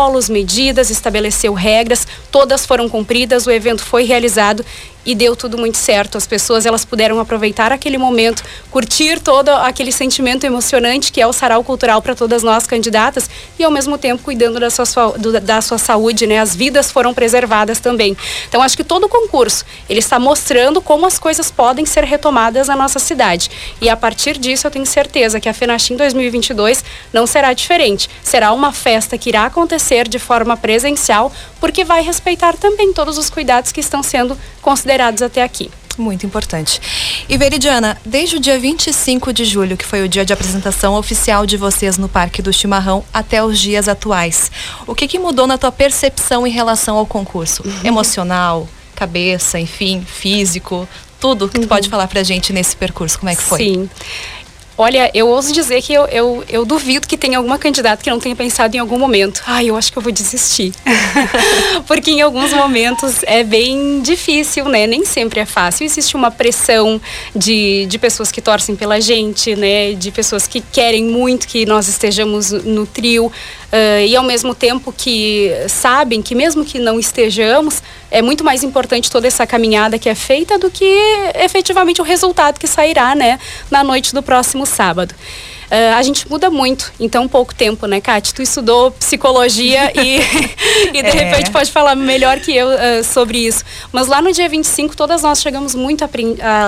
protocolos, 0.00 0.30
medidas, 0.30 0.88
estabeleceu 0.90 1.52
regras, 1.52 2.06
todas 2.30 2.64
foram 2.64 2.88
cumpridas, 2.88 3.46
o 3.46 3.50
evento 3.50 3.82
foi 3.82 4.04
realizado 4.04 4.64
e 5.10 5.14
deu 5.14 5.34
tudo 5.34 5.58
muito 5.58 5.76
certo. 5.76 6.16
As 6.16 6.26
pessoas 6.26 6.64
elas 6.64 6.84
puderam 6.84 7.18
aproveitar 7.18 7.72
aquele 7.72 7.98
momento, 7.98 8.44
curtir 8.70 9.18
todo 9.18 9.48
aquele 9.48 9.90
sentimento 9.90 10.44
emocionante 10.44 11.10
que 11.10 11.20
é 11.20 11.26
o 11.26 11.32
sarau 11.32 11.64
cultural 11.64 12.00
para 12.00 12.14
todas 12.14 12.44
nós 12.44 12.64
candidatas 12.64 13.28
e 13.58 13.64
ao 13.64 13.72
mesmo 13.72 13.98
tempo 13.98 14.22
cuidando 14.22 14.60
da 14.60 14.70
sua, 14.70 14.84
da 15.42 15.60
sua 15.60 15.78
saúde, 15.78 16.28
né? 16.28 16.38
As 16.38 16.54
vidas 16.54 16.92
foram 16.92 17.12
preservadas 17.12 17.80
também. 17.80 18.16
Então 18.48 18.62
acho 18.62 18.76
que 18.76 18.84
todo 18.84 19.04
o 19.04 19.08
concurso 19.08 19.64
ele 19.88 19.98
está 19.98 20.18
mostrando 20.18 20.80
como 20.80 21.04
as 21.04 21.18
coisas 21.18 21.50
podem 21.50 21.84
ser 21.84 22.04
retomadas 22.04 22.68
na 22.68 22.76
nossa 22.76 23.00
cidade 23.00 23.50
e 23.80 23.88
a 23.88 23.96
partir 23.96 24.38
disso 24.38 24.68
eu 24.68 24.70
tenho 24.70 24.86
certeza 24.86 25.40
que 25.40 25.48
a 25.48 25.54
Fenachim 25.54 25.96
2022 25.96 26.84
não 27.12 27.26
será 27.26 27.52
diferente. 27.52 28.08
Será 28.22 28.52
uma 28.52 28.72
festa 28.72 29.18
que 29.18 29.30
irá 29.30 29.46
acontecer 29.46 30.06
de 30.06 30.20
forma 30.20 30.56
presencial 30.56 31.32
porque 31.58 31.84
vai 31.84 32.00
respeitar 32.00 32.56
também 32.56 32.92
todos 32.92 33.18
os 33.18 33.28
cuidados 33.28 33.72
que 33.72 33.80
estão 33.80 34.02
sendo 34.04 34.38
considerados 34.62 34.99
até 35.00 35.42
aqui. 35.42 35.70
Muito 35.98 36.24
importante. 36.24 36.80
E 37.28 37.36
Veridiana, 37.36 37.96
desde 38.04 38.36
o 38.36 38.40
dia 38.40 38.58
25 38.58 39.32
de 39.32 39.44
julho, 39.44 39.76
que 39.76 39.84
foi 39.84 40.02
o 40.02 40.08
dia 40.08 40.24
de 40.24 40.32
apresentação 40.32 40.94
oficial 40.94 41.44
de 41.44 41.56
vocês 41.56 41.98
no 41.98 42.08
Parque 42.08 42.40
do 42.40 42.52
Chimarrão, 42.52 43.04
até 43.12 43.44
os 43.44 43.58
dias 43.58 43.88
atuais, 43.88 44.50
o 44.86 44.94
que, 44.94 45.06
que 45.06 45.18
mudou 45.18 45.46
na 45.46 45.58
tua 45.58 45.70
percepção 45.70 46.46
em 46.46 46.50
relação 46.50 46.96
ao 46.96 47.04
concurso? 47.04 47.62
Uhum. 47.66 47.80
Emocional, 47.84 48.68
cabeça, 48.94 49.58
enfim, 49.58 50.02
físico, 50.06 50.88
tudo 51.20 51.48
que 51.48 51.58
tu 51.58 51.62
uhum. 51.62 51.68
pode 51.68 51.88
falar 51.88 52.08
pra 52.08 52.22
gente 52.22 52.52
nesse 52.52 52.74
percurso, 52.74 53.18
como 53.18 53.30
é 53.30 53.36
que 53.36 53.42
foi? 53.42 53.58
Sim. 53.58 53.90
Olha, 54.82 55.10
eu 55.12 55.28
ouso 55.28 55.52
dizer 55.52 55.82
que 55.82 55.92
eu, 55.92 56.06
eu, 56.06 56.42
eu 56.48 56.64
duvido 56.64 57.06
que 57.06 57.18
tenha 57.18 57.36
alguma 57.36 57.58
candidata 57.58 58.02
que 58.02 58.08
não 58.08 58.18
tenha 58.18 58.34
pensado 58.34 58.74
em 58.74 58.78
algum 58.78 58.98
momento. 58.98 59.42
Ai, 59.46 59.68
eu 59.68 59.76
acho 59.76 59.92
que 59.92 59.98
eu 59.98 60.02
vou 60.02 60.10
desistir. 60.10 60.72
Porque 61.86 62.10
em 62.10 62.22
alguns 62.22 62.50
momentos 62.54 63.22
é 63.24 63.44
bem 63.44 64.00
difícil, 64.00 64.70
né? 64.70 64.86
Nem 64.86 65.04
sempre 65.04 65.38
é 65.38 65.44
fácil. 65.44 65.84
Existe 65.84 66.16
uma 66.16 66.30
pressão 66.30 66.98
de, 67.36 67.84
de 67.90 67.98
pessoas 67.98 68.32
que 68.32 68.40
torcem 68.40 68.74
pela 68.74 68.98
gente, 69.02 69.54
né? 69.54 69.92
De 69.92 70.10
pessoas 70.10 70.46
que 70.46 70.62
querem 70.62 71.04
muito 71.04 71.46
que 71.46 71.66
nós 71.66 71.86
estejamos 71.86 72.50
no 72.50 72.86
trio. 72.86 73.26
Uh, 73.26 74.06
e 74.06 74.16
ao 74.16 74.24
mesmo 74.24 74.54
tempo 74.54 74.94
que 74.96 75.50
sabem 75.68 76.22
que 76.22 76.34
mesmo 76.34 76.64
que 76.64 76.78
não 76.78 76.98
estejamos, 76.98 77.82
é 78.10 78.20
muito 78.20 78.44
mais 78.44 78.62
importante 78.62 79.10
toda 79.10 79.26
essa 79.26 79.46
caminhada 79.46 79.98
que 79.98 80.08
é 80.08 80.14
feita 80.14 80.58
do 80.58 80.70
que 80.70 80.84
efetivamente 81.34 82.00
o 82.00 82.04
resultado 82.04 82.58
que 82.58 82.66
sairá, 82.66 83.14
né, 83.14 83.38
na 83.70 83.84
noite 83.84 84.14
do 84.14 84.22
próximo 84.22 84.66
sábado. 84.66 85.14
Uh, 85.70 85.94
a 85.96 86.02
gente 86.02 86.28
muda 86.28 86.50
muito 86.50 86.92
em 86.98 87.08
tão 87.08 87.28
pouco 87.28 87.54
tempo, 87.54 87.86
né, 87.86 88.00
Kate? 88.00 88.34
Tu 88.34 88.42
estudou 88.42 88.90
psicologia 88.90 89.92
e, 89.94 90.18
e 90.92 91.00
de 91.00 91.08
é. 91.08 91.10
repente 91.10 91.52
pode 91.52 91.70
falar 91.70 91.94
melhor 91.94 92.40
que 92.40 92.52
eu 92.52 92.66
uh, 92.66 93.04
sobre 93.04 93.38
isso. 93.38 93.64
Mas 93.92 94.08
lá 94.08 94.20
no 94.20 94.32
dia 94.32 94.48
25, 94.48 94.96
todas 94.96 95.22
nós 95.22 95.40
chegamos 95.40 95.76
muito, 95.76 96.04
uh, 96.04 96.08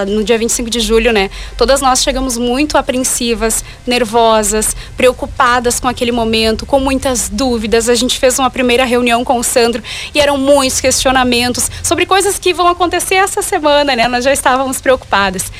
no 0.07 0.23
dia 0.23 0.39
25 0.39 0.71
de 0.71 0.79
julho, 0.79 1.13
né? 1.13 1.31
Todas 1.57 1.81
nós 1.81 2.01
chegamos 2.01 2.39
muito 2.39 2.79
apreensivas, 2.79 3.65
nervosas, 3.85 4.77
preocupadas 4.97 5.81
com 5.81 5.89
aquele 5.89 6.13
momento, 6.13 6.65
com 6.65 6.79
muitas 6.79 7.29
dúvidas. 7.29 7.89
A 7.89 7.97
gente 7.97 8.21
fez 8.21 8.39
uma 8.39 8.51
primeira 8.51 8.85
reunião 8.85 9.25
com 9.25 9.37
o 9.37 9.43
Sandro 9.43 9.83
e 10.15 10.21
eram 10.21 10.39
muitos 10.39 10.81
questionamentos 10.81 11.69
sobre 11.83 12.07
coisas 12.07 12.39
que 12.39 12.55
vão 12.55 12.69
acontecer 12.69 13.17
essa 13.17 13.43
semana, 13.43 13.97
né? 13.97 14.07
Nós 14.07 14.23
já 14.23 14.33
estávamos 14.33 14.81
preocupadas. 14.81 15.51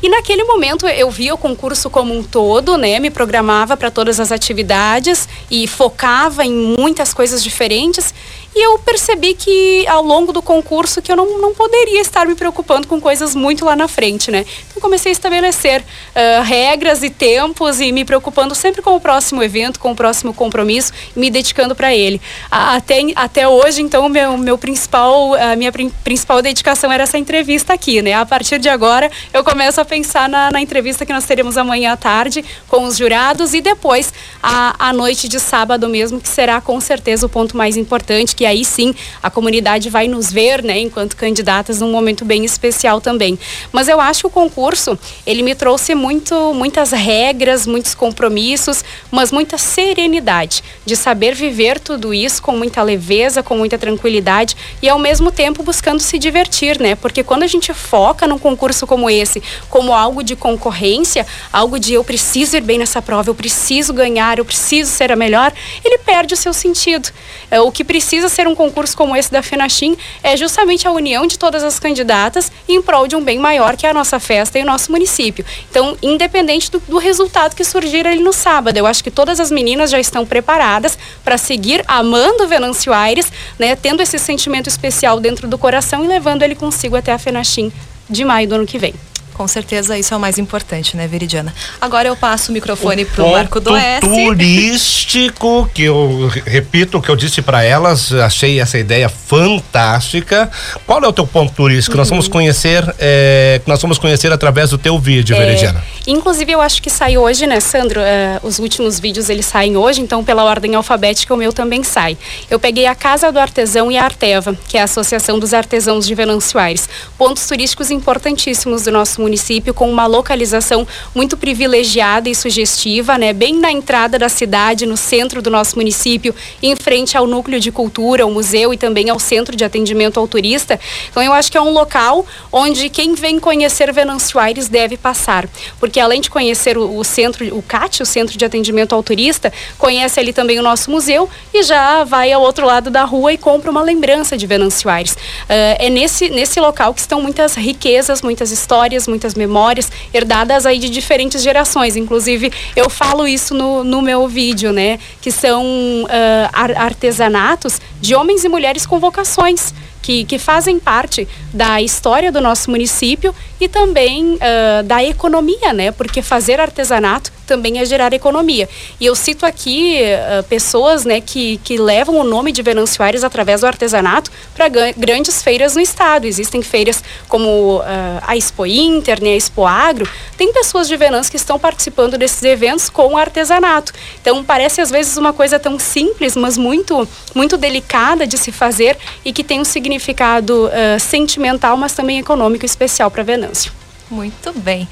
E 0.00 0.08
naquele 0.08 0.44
momento 0.44 0.86
eu 0.86 1.10
vi 1.10 1.32
o 1.32 1.36
concurso 1.36 1.90
como 1.90 2.16
um 2.16 2.22
todo, 2.22 2.78
né? 2.78 2.91
Me 2.98 3.10
programava 3.10 3.76
para 3.76 3.90
todas 3.90 4.18
as 4.20 4.32
atividades 4.32 5.28
e 5.50 5.66
focava 5.66 6.44
em 6.44 6.52
muitas 6.52 7.12
coisas 7.12 7.42
diferentes 7.42 8.12
e 8.54 8.66
eu 8.66 8.78
percebi 8.78 9.34
que 9.34 9.86
ao 9.86 10.02
longo 10.02 10.32
do 10.32 10.42
concurso 10.42 11.00
que 11.00 11.10
eu 11.10 11.16
não, 11.16 11.38
não 11.38 11.54
poderia 11.54 12.00
estar 12.00 12.26
me 12.26 12.34
preocupando 12.34 12.86
com 12.86 13.00
coisas 13.00 13.34
muito 13.34 13.64
lá 13.64 13.74
na 13.74 13.88
frente, 13.88 14.30
né? 14.30 14.44
Então 14.68 14.80
comecei 14.80 15.10
a 15.10 15.12
estabelecer 15.12 15.80
uh, 15.80 16.42
regras 16.42 17.02
e 17.02 17.10
tempos 17.10 17.80
e 17.80 17.90
me 17.92 18.04
preocupando 18.04 18.54
sempre 18.54 18.82
com 18.82 18.94
o 18.94 19.00
próximo 19.00 19.42
evento, 19.42 19.80
com 19.80 19.92
o 19.92 19.96
próximo 19.96 20.34
compromisso, 20.34 20.92
me 21.16 21.30
dedicando 21.30 21.74
para 21.74 21.94
ele. 21.94 22.20
Até, 22.50 23.00
até 23.16 23.48
hoje, 23.48 23.80
então, 23.80 24.08
meu, 24.08 24.36
meu 24.36 24.58
principal, 24.58 25.34
a 25.34 25.56
minha 25.56 25.72
principal 26.04 26.42
dedicação 26.42 26.92
era 26.92 27.04
essa 27.04 27.16
entrevista 27.16 27.72
aqui, 27.72 28.02
né? 28.02 28.12
A 28.12 28.26
partir 28.26 28.58
de 28.58 28.68
agora, 28.68 29.10
eu 29.32 29.42
começo 29.42 29.80
a 29.80 29.84
pensar 29.84 30.28
na, 30.28 30.50
na 30.50 30.60
entrevista 30.60 31.06
que 31.06 31.12
nós 31.12 31.24
teremos 31.24 31.56
amanhã 31.56 31.92
à 31.92 31.96
tarde 31.96 32.44
com 32.68 32.84
os 32.84 32.96
jurados 32.96 33.54
e 33.54 33.60
depois 33.60 34.12
a, 34.42 34.88
a 34.88 34.92
noite 34.92 35.28
de 35.28 35.40
sábado 35.40 35.88
mesmo, 35.88 36.20
que 36.20 36.28
será 36.28 36.60
com 36.60 36.78
certeza 36.80 37.26
o 37.26 37.28
ponto 37.28 37.56
mais 37.56 37.76
importante, 37.76 38.34
que 38.42 38.46
aí 38.46 38.64
sim 38.64 38.92
a 39.22 39.30
comunidade 39.30 39.88
vai 39.88 40.08
nos 40.08 40.32
ver, 40.32 40.64
né, 40.64 40.80
enquanto 40.80 41.16
candidatas 41.16 41.80
num 41.80 41.92
momento 41.92 42.24
bem 42.24 42.44
especial 42.44 43.00
também. 43.00 43.38
Mas 43.70 43.86
eu 43.86 44.00
acho 44.00 44.22
que 44.22 44.26
o 44.26 44.30
concurso, 44.30 44.98
ele 45.24 45.44
me 45.44 45.54
trouxe 45.54 45.94
muito, 45.94 46.52
muitas 46.52 46.90
regras, 46.90 47.68
muitos 47.68 47.94
compromissos, 47.94 48.84
mas 49.12 49.30
muita 49.30 49.56
serenidade 49.56 50.64
de 50.84 50.96
saber 50.96 51.36
viver 51.36 51.78
tudo 51.78 52.12
isso 52.12 52.42
com 52.42 52.56
muita 52.56 52.82
leveza, 52.82 53.44
com 53.44 53.56
muita 53.56 53.78
tranquilidade 53.78 54.56
e 54.82 54.88
ao 54.88 54.98
mesmo 54.98 55.30
tempo 55.30 55.62
buscando 55.62 56.00
se 56.00 56.18
divertir, 56.18 56.80
né? 56.80 56.96
Porque 56.96 57.22
quando 57.22 57.44
a 57.44 57.46
gente 57.46 57.72
foca 57.72 58.26
num 58.26 58.40
concurso 58.40 58.88
como 58.88 59.08
esse, 59.08 59.40
como 59.70 59.92
algo 59.92 60.24
de 60.24 60.34
concorrência, 60.34 61.24
algo 61.52 61.78
de 61.78 61.94
eu 61.94 62.02
preciso 62.02 62.56
ir 62.56 62.62
bem 62.62 62.78
nessa 62.78 63.00
prova, 63.00 63.30
eu 63.30 63.36
preciso 63.36 63.92
ganhar, 63.92 64.38
eu 64.38 64.44
preciso 64.44 64.90
ser 64.90 65.12
a 65.12 65.16
melhor, 65.16 65.52
ele 65.84 65.98
perde 65.98 66.34
o 66.34 66.36
seu 66.36 66.52
sentido. 66.52 67.08
É, 67.48 67.60
o 67.60 67.70
que 67.70 67.84
precisa 67.84 68.31
ser 68.32 68.48
um 68.48 68.54
concurso 68.54 68.96
como 68.96 69.14
esse 69.14 69.30
da 69.30 69.42
FENACHIM 69.42 69.96
é 70.22 70.36
justamente 70.36 70.88
a 70.88 70.90
união 70.90 71.26
de 71.26 71.38
todas 71.38 71.62
as 71.62 71.78
candidatas 71.78 72.50
em 72.68 72.80
prol 72.82 73.06
de 73.06 73.14
um 73.14 73.22
bem 73.22 73.38
maior 73.38 73.76
que 73.76 73.86
é 73.86 73.90
a 73.90 73.94
nossa 73.94 74.18
festa 74.18 74.58
e 74.58 74.62
o 74.62 74.66
nosso 74.66 74.90
município. 74.90 75.44
Então, 75.70 75.96
independente 76.02 76.70
do, 76.70 76.80
do 76.80 76.98
resultado 76.98 77.54
que 77.54 77.64
surgir 77.64 78.06
ali 78.06 78.22
no 78.22 78.32
sábado, 78.32 78.76
eu 78.76 78.86
acho 78.86 79.04
que 79.04 79.10
todas 79.10 79.38
as 79.38 79.50
meninas 79.50 79.90
já 79.90 80.00
estão 80.00 80.26
preparadas 80.26 80.98
para 81.22 81.38
seguir 81.38 81.84
amando 81.86 82.48
Venâncio 82.48 82.92
Aires, 82.92 83.30
né, 83.58 83.76
tendo 83.76 84.02
esse 84.02 84.18
sentimento 84.18 84.68
especial 84.68 85.20
dentro 85.20 85.46
do 85.46 85.58
coração 85.58 86.04
e 86.04 86.08
levando 86.08 86.42
ele 86.42 86.54
consigo 86.54 86.96
até 86.96 87.12
a 87.12 87.18
FENACHIM 87.18 87.72
de 88.08 88.24
maio 88.24 88.48
do 88.48 88.54
ano 88.54 88.66
que 88.66 88.78
vem. 88.78 88.94
Com 89.34 89.48
certeza 89.48 89.98
isso 89.98 90.12
é 90.12 90.16
o 90.16 90.20
mais 90.20 90.38
importante, 90.38 90.96
né, 90.96 91.06
Veridiana? 91.06 91.54
Agora 91.80 92.08
eu 92.08 92.16
passo 92.16 92.50
o 92.50 92.52
microfone 92.52 93.04
para 93.04 93.24
o 93.24 93.32
Marco 93.32 93.60
do 93.60 93.74
S. 93.74 94.06
turístico, 94.06 95.68
que 95.74 95.84
eu 95.84 96.30
repito 96.44 96.98
o 96.98 97.02
que 97.02 97.08
eu 97.08 97.16
disse 97.16 97.40
para 97.40 97.64
elas, 97.64 98.12
achei 98.12 98.60
essa 98.60 98.78
ideia 98.78 99.08
fantástica. 99.08 100.50
Qual 100.86 101.02
é 101.02 101.08
o 101.08 101.12
teu 101.12 101.26
ponto 101.26 101.52
turístico? 101.52 101.94
Uhum. 101.94 101.98
Nós 101.98 102.10
vamos 102.10 102.28
conhecer, 102.28 102.84
é, 102.98 103.60
nós 103.66 103.80
vamos 103.80 103.98
conhecer 103.98 104.30
através 104.32 104.70
do 104.70 104.78
teu 104.78 104.98
vídeo, 104.98 105.34
é, 105.34 105.38
Veridiana. 105.38 105.82
Inclusive 106.06 106.52
eu 106.52 106.60
acho 106.60 106.82
que 106.82 106.90
sai 106.90 107.16
hoje, 107.16 107.46
né, 107.46 107.58
Sandro? 107.60 108.00
É, 108.00 108.38
os 108.42 108.58
últimos 108.58 109.00
vídeos 109.00 109.30
eles 109.30 109.46
saem 109.46 109.76
hoje, 109.76 110.00
então 110.00 110.22
pela 110.22 110.44
ordem 110.44 110.74
alfabética 110.74 111.32
o 111.32 111.36
meu 111.36 111.52
também 111.52 111.82
sai. 111.82 112.18
Eu 112.50 112.60
peguei 112.60 112.86
a 112.86 112.94
Casa 112.94 113.32
do 113.32 113.38
Artesão 113.38 113.90
e 113.90 113.96
a 113.96 114.04
Arteva, 114.04 114.56
que 114.68 114.76
é 114.76 114.82
a 114.82 114.84
Associação 114.84 115.38
dos 115.38 115.54
Artesãos 115.54 116.06
de 116.06 116.14
Venâncio 116.14 116.58
Aires. 116.58 116.88
Pontos 117.16 117.46
turísticos 117.46 117.90
importantíssimos 117.90 118.82
do 118.82 118.92
nosso 118.92 119.21
município 119.22 119.72
com 119.72 119.90
uma 119.90 120.06
localização 120.06 120.86
muito 121.14 121.36
privilegiada 121.36 122.28
e 122.28 122.34
sugestiva, 122.34 123.16
né? 123.16 123.32
Bem 123.32 123.54
na 123.54 123.72
entrada 123.72 124.18
da 124.18 124.28
cidade, 124.28 124.86
no 124.86 124.96
centro 124.96 125.40
do 125.40 125.50
nosso 125.50 125.76
município, 125.76 126.34
em 126.62 126.76
frente 126.76 127.16
ao 127.16 127.26
núcleo 127.26 127.58
de 127.58 127.72
cultura, 127.72 128.24
ao 128.24 128.30
museu 128.30 128.74
e 128.74 128.76
também 128.76 129.08
ao 129.08 129.18
centro 129.18 129.56
de 129.56 129.64
atendimento 129.64 130.18
ao 130.18 130.28
turista. 130.28 130.78
Então 131.10 131.22
eu 131.22 131.32
acho 131.32 131.50
que 131.50 131.56
é 131.56 131.60
um 131.60 131.72
local 131.72 132.26
onde 132.50 132.88
quem 132.88 133.14
vem 133.14 133.38
conhecer 133.38 133.92
Venâncio 133.92 134.38
Aires 134.38 134.68
deve 134.68 134.96
passar, 134.96 135.48
porque 135.78 136.00
além 136.00 136.20
de 136.20 136.28
conhecer 136.28 136.76
o, 136.76 136.98
o 136.98 137.04
centro, 137.04 137.56
o 137.56 137.62
CAT, 137.62 138.02
o 138.02 138.06
Centro 138.06 138.36
de 138.36 138.44
Atendimento 138.44 138.94
ao 138.94 139.02
Turista, 139.02 139.52
conhece 139.78 140.18
ali 140.18 140.32
também 140.32 140.58
o 140.58 140.62
nosso 140.62 140.90
museu 140.90 141.28
e 141.54 141.62
já 141.62 142.04
vai 142.04 142.32
ao 142.32 142.42
outro 142.42 142.66
lado 142.66 142.90
da 142.90 143.04
rua 143.04 143.32
e 143.32 143.38
compra 143.38 143.70
uma 143.70 143.82
lembrança 143.82 144.36
de 144.36 144.46
Venâncio 144.46 144.88
Aires. 144.90 145.12
Uh, 145.12 145.78
é 145.78 145.88
nesse, 145.88 146.28
nesse 146.30 146.60
local 146.60 146.92
que 146.92 147.00
estão 147.00 147.20
muitas 147.20 147.54
riquezas, 147.54 148.22
muitas 148.22 148.50
histórias, 148.50 149.06
muitas 149.12 149.34
memórias 149.34 149.92
herdadas 150.14 150.64
aí 150.64 150.78
de 150.78 150.88
diferentes 150.88 151.42
gerações. 151.42 151.96
Inclusive, 151.96 152.50
eu 152.74 152.88
falo 152.88 153.26
isso 153.28 153.54
no, 153.54 153.84
no 153.84 154.00
meu 154.00 154.26
vídeo, 154.26 154.72
né? 154.72 154.98
Que 155.20 155.30
são 155.30 155.62
uh, 156.04 156.76
artesanatos 156.76 157.78
de 158.00 158.14
homens 158.14 158.42
e 158.42 158.48
mulheres 158.48 158.86
com 158.86 158.98
vocações 158.98 159.74
que, 160.00 160.24
que 160.24 160.38
fazem 160.38 160.78
parte 160.80 161.28
da 161.52 161.80
história 161.80 162.32
do 162.32 162.40
nosso 162.40 162.70
município 162.70 163.34
e 163.60 163.68
também 163.68 164.34
uh, 164.34 164.82
da 164.84 165.04
economia, 165.04 165.72
né? 165.74 165.92
Porque 165.92 166.22
fazer 166.22 166.58
artesanato 166.58 167.30
também 167.52 167.80
é 167.80 167.84
gerar 167.84 168.14
economia. 168.14 168.66
E 168.98 169.04
eu 169.04 169.14
cito 169.14 169.44
aqui 169.44 170.00
uh, 170.00 170.42
pessoas 170.44 171.04
né, 171.04 171.20
que, 171.20 171.58
que 171.58 171.76
levam 171.76 172.16
o 172.16 172.24
nome 172.24 172.50
de 172.50 172.62
Venâncio 172.62 173.04
Aires 173.04 173.22
através 173.22 173.60
do 173.60 173.66
artesanato 173.66 174.30
para 174.54 174.70
grandes 174.96 175.42
feiras 175.42 175.74
no 175.74 175.82
estado. 175.82 176.24
Existem 176.26 176.62
feiras 176.62 177.04
como 177.28 177.76
uh, 177.76 177.82
a 178.26 178.34
Expo 178.38 178.64
Inter, 178.64 179.22
né, 179.22 179.34
a 179.34 179.36
Expo 179.36 179.66
Agro. 179.66 180.08
Tem 180.34 180.50
pessoas 180.50 180.88
de 180.88 180.96
Venâncio 180.96 181.30
que 181.30 181.36
estão 181.36 181.58
participando 181.58 182.16
desses 182.16 182.42
eventos 182.42 182.88
com 182.88 183.18
artesanato. 183.18 183.92
Então 184.22 184.42
parece 184.42 184.80
às 184.80 184.90
vezes 184.90 185.18
uma 185.18 185.34
coisa 185.34 185.58
tão 185.58 185.78
simples, 185.78 186.34
mas 186.34 186.56
muito, 186.56 187.06
muito 187.34 187.58
delicada 187.58 188.26
de 188.26 188.38
se 188.38 188.50
fazer 188.50 188.96
e 189.22 189.30
que 189.30 189.44
tem 189.44 189.60
um 189.60 189.64
significado 189.64 190.68
uh, 190.68 190.98
sentimental, 190.98 191.76
mas 191.76 191.92
também 191.92 192.18
econômico 192.18 192.64
especial 192.64 193.10
para 193.10 193.22
Venâncio. 193.22 193.82
Muito 194.12 194.52
bem. 194.52 194.86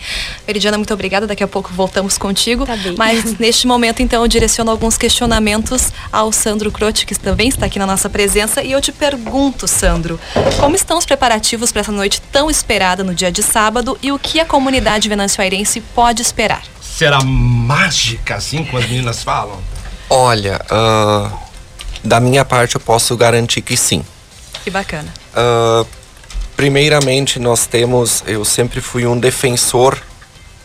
Meridiana, 0.47 0.79
muito 0.79 0.95
obrigada. 0.95 1.27
Daqui 1.27 1.45
a 1.45 1.49
pouco 1.49 1.71
voltamos 1.75 2.17
contigo. 2.17 2.65
Tá 2.65 2.75
bem. 2.75 2.95
Mas 2.97 3.23
neste 3.39 3.67
momento, 3.67 4.01
então, 4.01 4.23
eu 4.23 4.29
direciono 4.29 4.71
alguns 4.71 4.97
questionamentos 4.97 5.93
ao 6.11 6.33
Sandro 6.33 6.73
Croce, 6.73 7.05
que 7.05 7.15
também 7.15 7.49
está 7.49 7.67
aqui 7.67 7.79
na 7.79 7.87
nossa 7.87 8.09
presença. 8.09 8.63
E 8.63 8.73
eu 8.73 8.81
te 8.81 8.93
pergunto, 8.93 9.69
Sandro, 9.69 10.19
como 10.59 10.75
estão 10.75 10.97
os 10.97 11.05
preparativos 11.05 11.71
para 11.71 11.83
essa 11.83 11.93
noite 11.93 12.23
tão 12.33 12.49
esperada 12.49 13.05
no 13.05 13.15
dia 13.15 13.31
de 13.31 13.43
sábado 13.43 13.99
e 14.03 14.11
o 14.11 14.19
que 14.19 14.41
a 14.41 14.47
comunidade 14.47 15.07
venancioairense 15.07 15.83
pode 15.95 16.23
esperar? 16.23 16.63
Será 16.81 17.23
mágica, 17.23 18.37
assim, 18.37 18.65
como 18.65 18.79
as 18.79 18.89
meninas 18.89 19.23
falam? 19.23 19.59
Olha, 20.09 20.61
uh, 20.71 21.39
da 22.03 22.19
minha 22.21 22.45
parte 22.45 22.77
eu 22.77 22.81
posso 22.81 23.15
garantir 23.19 23.61
que 23.61 23.77
sim. 23.77 24.03
Que 24.65 24.71
bacana. 24.71 25.13
Uh, 25.35 26.00
primeiramente 26.61 27.39
nós 27.39 27.67
temos, 27.67 28.23
eu 28.27 28.45
sempre 28.45 28.83
fui 28.83 29.07
um 29.07 29.19
defensor 29.19 29.99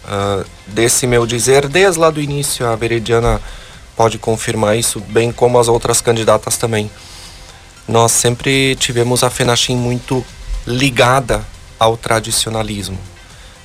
uh, 0.04 0.46
desse 0.68 1.08
meu 1.08 1.26
dizer, 1.26 1.70
desde 1.70 1.98
lá 1.98 2.10
do 2.10 2.20
início, 2.20 2.68
a 2.68 2.76
Veridiana 2.76 3.42
pode 3.96 4.18
confirmar 4.18 4.78
isso, 4.78 5.00
bem 5.00 5.32
como 5.32 5.58
as 5.58 5.70
outras 5.70 6.02
candidatas 6.02 6.58
também. 6.58 6.92
Nós 7.88 8.12
sempre 8.12 8.76
tivemos 8.76 9.24
a 9.24 9.30
FENACHIM 9.30 9.78
muito 9.78 10.22
ligada 10.68 11.42
ao 11.80 11.96
tradicionalismo, 11.96 13.00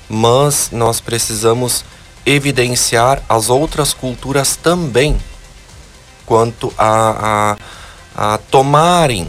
mas 0.09 0.69
nós 0.71 1.01
precisamos 1.01 1.85
evidenciar 2.25 3.25
as 3.29 3.51
outras 3.51 3.93
culturas 3.93 4.55
também 4.55 5.19
quanto 6.25 6.73
a, 6.79 7.57
a, 8.15 8.35
a 8.35 8.39
tomarem 8.39 9.29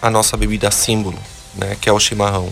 a 0.00 0.08
nossa 0.08 0.36
bebida 0.36 0.70
símbolo 0.70 1.18
né, 1.60 1.76
que 1.80 1.88
é 1.88 1.92
o 1.92 2.00
chimarrão. 2.00 2.48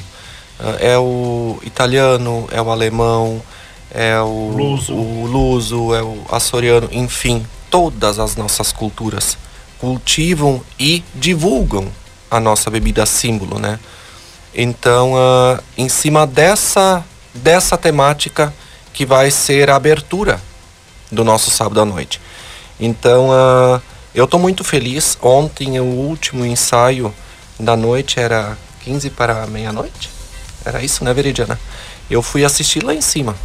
Ah, 0.61 0.77
é 0.81 0.99
o 0.99 1.59
italiano, 1.65 2.49
é 2.53 2.61
o 2.61 2.71
alemão, 2.71 3.43
é 3.91 4.21
o 4.21 4.51
luso. 4.55 4.95
o 4.95 5.27
luso, 5.27 5.95
é 5.95 6.03
o 6.03 6.25
açoriano, 6.31 6.89
enfim, 6.93 7.45
todas 7.71 8.19
as 8.19 8.37
nossas 8.37 8.73
culturas 8.73 9.39
cultivam 9.79 10.61
e 10.79 11.03
divulgam 11.15 11.89
a 12.31 12.39
nossa 12.39 12.71
bebida 12.71 13.07
símbolo, 13.07 13.59
né? 13.59 13.79
Então, 14.55 15.15
uh, 15.15 15.63
em 15.77 15.89
cima 15.89 16.27
dessa 16.27 17.05
dessa 17.35 17.77
temática 17.77 18.53
que 18.93 19.07
vai 19.07 19.31
ser 19.31 19.71
a 19.71 19.77
abertura 19.77 20.41
do 21.11 21.23
nosso 21.23 21.51
sábado 21.51 21.81
à 21.81 21.85
noite. 21.85 22.21
Então, 22.81 23.29
uh, 23.31 23.81
eu 24.15 24.25
estou 24.25 24.41
muito 24.41 24.65
feliz. 24.65 25.17
Ontem 25.23 25.79
o 25.79 25.85
último 25.85 26.45
ensaio 26.45 27.15
da 27.59 27.77
noite 27.77 28.19
era 28.19 28.59
15 28.89 29.11
para 29.11 29.47
meia-noite. 29.47 30.09
Era 30.65 30.83
isso, 30.83 31.05
né, 31.05 31.13
Veridiana? 31.13 31.61
Eu 32.11 32.23
fui 32.23 32.43
assistir 32.43 32.83
lá 32.83 32.95
em 32.95 33.03
cima. 33.03 33.37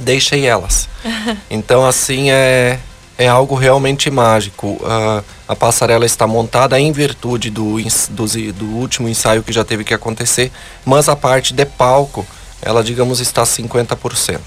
Deixei 0.00 0.44
elas. 0.44 0.88
Então, 1.48 1.86
assim, 1.86 2.30
é, 2.30 2.78
é 3.16 3.28
algo 3.28 3.54
realmente 3.54 4.10
mágico. 4.10 4.72
Uh, 4.82 5.24
a 5.46 5.54
passarela 5.54 6.04
está 6.04 6.26
montada 6.26 6.78
em 6.78 6.90
virtude 6.90 7.48
do, 7.48 7.76
do, 8.10 8.52
do, 8.52 8.66
último 8.66 9.08
ensaio 9.08 9.42
que 9.42 9.52
já 9.52 9.64
teve 9.64 9.84
que 9.84 9.94
acontecer, 9.94 10.50
mas 10.84 11.08
a 11.08 11.14
parte 11.14 11.54
de 11.54 11.64
palco, 11.64 12.26
ela, 12.60 12.82
digamos, 12.82 13.20
está 13.20 13.44
50%. 13.44 14.40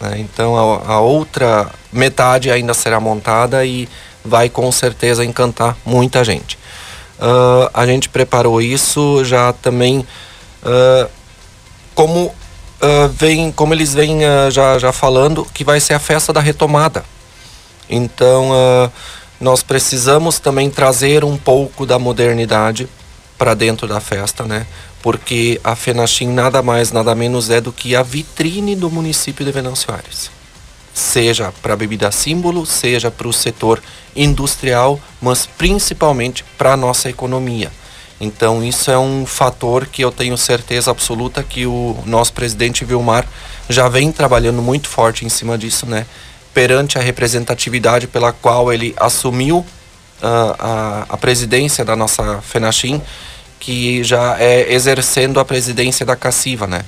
Né? 0.00 0.18
Então, 0.18 0.56
a, 0.56 0.92
a 0.94 1.00
outra 1.00 1.70
metade 1.90 2.50
ainda 2.50 2.74
será 2.74 3.00
montada 3.00 3.64
e 3.64 3.88
vai 4.22 4.48
com 4.50 4.70
certeza 4.70 5.24
encantar 5.24 5.76
muita 5.84 6.22
gente. 6.22 6.58
Uh, 7.18 7.70
a 7.72 7.86
gente 7.86 8.08
preparou 8.08 8.60
isso 8.60 9.24
já 9.24 9.52
também 9.52 10.00
uh, 10.00 11.10
como 11.94 12.26
uh, 12.26 13.08
vem, 13.16 13.52
como 13.52 13.72
eles 13.72 13.94
vêm 13.94 14.20
já, 14.50 14.78
já 14.78 14.92
falando 14.92 15.46
que 15.54 15.62
vai 15.62 15.78
ser 15.78 15.94
a 15.94 15.98
festa 15.98 16.32
da 16.32 16.40
retomada. 16.40 17.04
Então 17.88 18.50
nós 19.38 19.62
precisamos 19.62 20.38
também 20.38 20.70
trazer 20.70 21.22
um 21.22 21.36
pouco 21.36 21.84
da 21.84 21.98
modernidade 21.98 22.88
para 23.36 23.52
dentro 23.52 23.86
da 23.86 24.00
festa, 24.00 24.44
né? 24.44 24.66
Porque 25.02 25.60
a 25.62 25.76
Fenachim 25.76 26.28
nada 26.28 26.62
mais, 26.62 26.90
nada 26.90 27.14
menos 27.14 27.50
é 27.50 27.60
do 27.60 27.70
que 27.70 27.94
a 27.94 28.02
vitrine 28.02 28.74
do 28.74 28.90
município 28.90 29.44
de 29.44 29.52
Venâncio 29.52 29.92
Aires 29.92 30.30
seja 30.94 31.52
para 31.60 31.74
a 31.74 31.76
bebida 31.76 32.10
símbolo, 32.12 32.64
seja 32.64 33.10
para 33.10 33.26
o 33.26 33.32
setor 33.32 33.82
industrial, 34.14 35.00
mas 35.20 35.44
principalmente 35.44 36.44
para 36.56 36.74
a 36.74 36.76
nossa 36.76 37.10
economia. 37.10 37.70
Então 38.20 38.62
isso 38.64 38.90
é 38.92 38.98
um 38.98 39.26
fator 39.26 39.86
que 39.86 40.02
eu 40.02 40.12
tenho 40.12 40.38
certeza 40.38 40.92
absoluta 40.92 41.42
que 41.42 41.66
o 41.66 41.98
nosso 42.06 42.32
presidente 42.32 42.84
Vilmar 42.84 43.26
já 43.68 43.88
vem 43.88 44.12
trabalhando 44.12 44.62
muito 44.62 44.88
forte 44.88 45.24
em 45.26 45.28
cima 45.28 45.58
disso, 45.58 45.84
né? 45.84 46.06
Perante 46.54 46.96
a 46.96 47.02
representatividade 47.02 48.06
pela 48.06 48.32
qual 48.32 48.72
ele 48.72 48.94
assumiu 48.96 49.58
uh, 49.58 49.66
a, 50.58 51.06
a 51.08 51.16
presidência 51.16 51.84
da 51.84 51.96
nossa 51.96 52.40
FENACHIM, 52.40 53.02
que 53.58 54.04
já 54.04 54.38
é 54.38 54.72
exercendo 54.72 55.40
a 55.40 55.44
presidência 55.44 56.06
da 56.06 56.14
Cassiva, 56.14 56.68
né? 56.68 56.84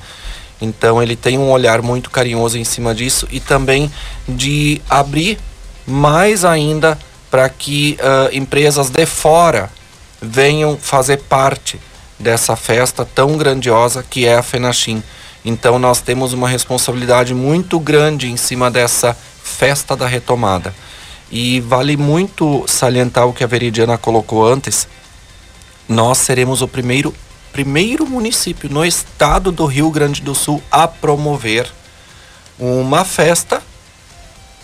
Então 0.60 1.02
ele 1.02 1.16
tem 1.16 1.38
um 1.38 1.50
olhar 1.50 1.82
muito 1.82 2.10
carinhoso 2.10 2.58
em 2.58 2.64
cima 2.64 2.94
disso 2.94 3.28
e 3.30 3.40
também 3.40 3.90
de 4.26 4.80
abrir 4.88 5.38
mais 5.86 6.44
ainda 6.44 6.98
para 7.30 7.48
que 7.48 7.98
uh, 8.00 8.34
empresas 8.34 8.88
de 8.88 9.04
fora 9.04 9.70
venham 10.20 10.76
fazer 10.76 11.18
parte 11.18 11.78
dessa 12.18 12.56
festa 12.56 13.04
tão 13.04 13.36
grandiosa 13.36 14.02
que 14.02 14.26
é 14.26 14.36
a 14.36 14.42
FENACHIM. 14.42 15.02
Então 15.44 15.78
nós 15.78 16.00
temos 16.00 16.32
uma 16.32 16.48
responsabilidade 16.48 17.34
muito 17.34 17.78
grande 17.78 18.30
em 18.30 18.36
cima 18.36 18.70
dessa 18.70 19.16
festa 19.42 19.94
da 19.94 20.06
retomada. 20.06 20.74
E 21.30 21.60
vale 21.60 21.96
muito 21.96 22.64
salientar 22.66 23.26
o 23.26 23.32
que 23.32 23.44
a 23.44 23.46
Veridiana 23.46 23.98
colocou 23.98 24.46
antes. 24.46 24.88
Nós 25.88 26.18
seremos 26.18 26.62
o 26.62 26.68
primeiro 26.68 27.14
primeiro 27.56 28.06
município 28.06 28.68
no 28.68 28.84
estado 28.84 29.50
do 29.50 29.64
Rio 29.64 29.90
Grande 29.90 30.20
do 30.20 30.34
Sul 30.34 30.62
a 30.70 30.86
promover 30.86 31.66
uma 32.58 33.02
festa 33.02 33.62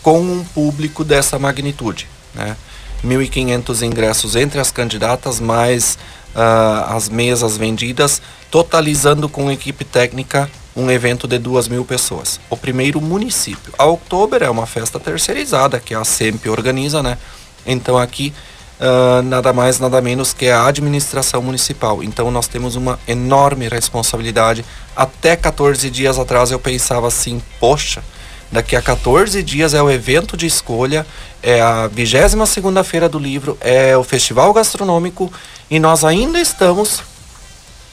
com 0.02 0.20
um 0.20 0.44
público 0.44 1.02
dessa 1.02 1.38
magnitude. 1.38 2.06
Né? 2.34 2.54
1.500 3.02 3.80
ingressos 3.80 4.36
entre 4.36 4.60
as 4.60 4.70
candidatas, 4.70 5.40
mais 5.40 5.96
uh, 6.36 6.94
as 6.94 7.08
mesas 7.08 7.56
vendidas, 7.56 8.20
totalizando 8.50 9.26
com 9.26 9.50
equipe 9.50 9.86
técnica 9.86 10.50
um 10.76 10.90
evento 10.90 11.26
de 11.26 11.38
duas 11.38 11.68
mil 11.68 11.86
pessoas. 11.86 12.38
O 12.50 12.58
primeiro 12.58 13.00
município. 13.00 13.72
A 13.78 13.86
Outubro 13.86 14.44
é 14.44 14.50
uma 14.50 14.66
festa 14.66 15.00
terceirizada 15.00 15.80
que 15.80 15.94
a 15.94 16.04
SEMP 16.04 16.46
organiza, 16.50 17.02
né? 17.02 17.16
Então 17.64 17.96
aqui 17.96 18.34
uh, 18.82 19.22
nada 19.22 19.52
mais, 19.52 19.78
nada 19.78 20.00
menos 20.00 20.32
que 20.32 20.48
a 20.48 20.66
administração 20.66 21.40
municipal. 21.40 22.02
Então 22.02 22.30
nós 22.30 22.48
temos 22.48 22.74
uma 22.74 22.98
enorme 23.06 23.68
responsabilidade. 23.68 24.64
Até 24.94 25.36
14 25.36 25.88
dias 25.88 26.18
atrás 26.18 26.50
eu 26.50 26.58
pensava 26.58 27.06
assim, 27.06 27.40
poxa, 27.60 28.02
daqui 28.50 28.74
a 28.74 28.82
14 28.82 29.42
dias 29.42 29.72
é 29.72 29.82
o 29.82 29.90
evento 29.90 30.36
de 30.36 30.46
escolha, 30.46 31.06
é 31.42 31.60
a 31.60 31.86
22 31.86 32.48
segunda-feira 32.48 33.08
do 33.08 33.18
livro, 33.18 33.56
é 33.60 33.96
o 33.96 34.02
festival 34.02 34.52
gastronômico 34.52 35.32
e 35.70 35.78
nós 35.78 36.04
ainda 36.04 36.40
estamos 36.40 37.02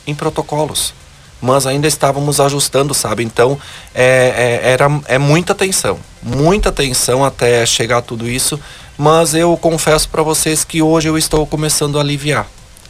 em 0.07 0.15
protocolos 0.15 0.93
mas 1.41 1.65
ainda 1.65 1.87
estávamos 1.87 2.41
ajustando, 2.41 2.93
sabe? 2.93 3.23
Então 3.23 3.57
é, 3.95 4.59
é, 4.63 4.71
era, 4.71 4.87
é 5.05 5.17
muita 5.17 5.55
tensão, 5.55 5.97
muita 6.21 6.69
tensão 6.69 7.23
até 7.23 7.65
chegar 7.65 7.99
a 7.99 8.01
tudo 8.01 8.29
isso, 8.29 8.59
mas 8.99 9.33
eu 9.33 9.55
confesso 9.55 10.09
para 10.09 10.21
vocês 10.21 10.65
que 10.65 10.81
hoje 10.81 11.07
eu 11.07 11.17
estou 11.17 11.47
começando 11.47 11.97
a 11.97 12.01
aliviar. 12.01 12.45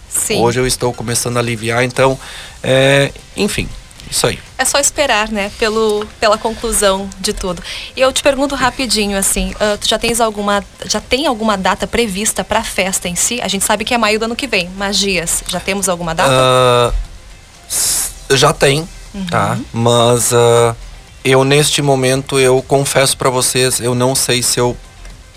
Sim. 0.10 0.42
Hoje 0.42 0.60
eu 0.60 0.66
estou 0.66 0.92
começando 0.92 1.38
a 1.38 1.40
aliviar, 1.40 1.84
então, 1.84 2.18
é, 2.64 3.12
enfim, 3.38 3.70
isso 4.10 4.26
aí. 4.26 4.40
É 4.58 4.66
só 4.66 4.80
esperar, 4.80 5.30
né, 5.30 5.52
pelo, 5.60 6.04
pela 6.20 6.36
conclusão 6.36 7.08
de 7.20 7.32
tudo. 7.32 7.62
E 7.96 8.02
eu 8.02 8.12
te 8.12 8.24
pergunto 8.24 8.56
rapidinho, 8.56 9.16
assim, 9.16 9.52
uh, 9.52 9.78
tu 9.80 9.88
já 9.88 10.00
tens 10.00 10.20
alguma, 10.20 10.66
já 10.86 11.00
tem 11.00 11.28
alguma 11.28 11.56
data 11.56 11.86
prevista 11.86 12.44
para 12.44 12.62
a 12.62 12.64
festa 12.64 13.08
em 13.08 13.16
si? 13.16 13.40
A 13.44 13.48
gente 13.48 13.64
sabe 13.64 13.86
que 13.86 13.94
é 13.94 13.98
maio 13.98 14.18
do 14.18 14.26
ano 14.26 14.36
que 14.36 14.48
vem, 14.48 14.68
mas 14.76 14.98
dias, 14.98 15.44
já 15.48 15.60
temos 15.60 15.88
alguma 15.88 16.16
data? 16.16 16.32
Uh, 16.32 18.36
já 18.36 18.52
tem, 18.52 18.80
uhum. 19.14 19.26
tá? 19.28 19.60
Mas 19.72 20.32
uh, 20.32 20.76
eu 21.24 21.44
neste 21.44 21.84
momento 21.84 22.40
eu 22.40 22.66
confesso 22.68 23.16
para 23.16 23.30
vocês, 23.30 23.80
eu 23.80 23.94
não 23.94 24.16
sei 24.16 24.42
se 24.42 24.60
eu 24.60 24.76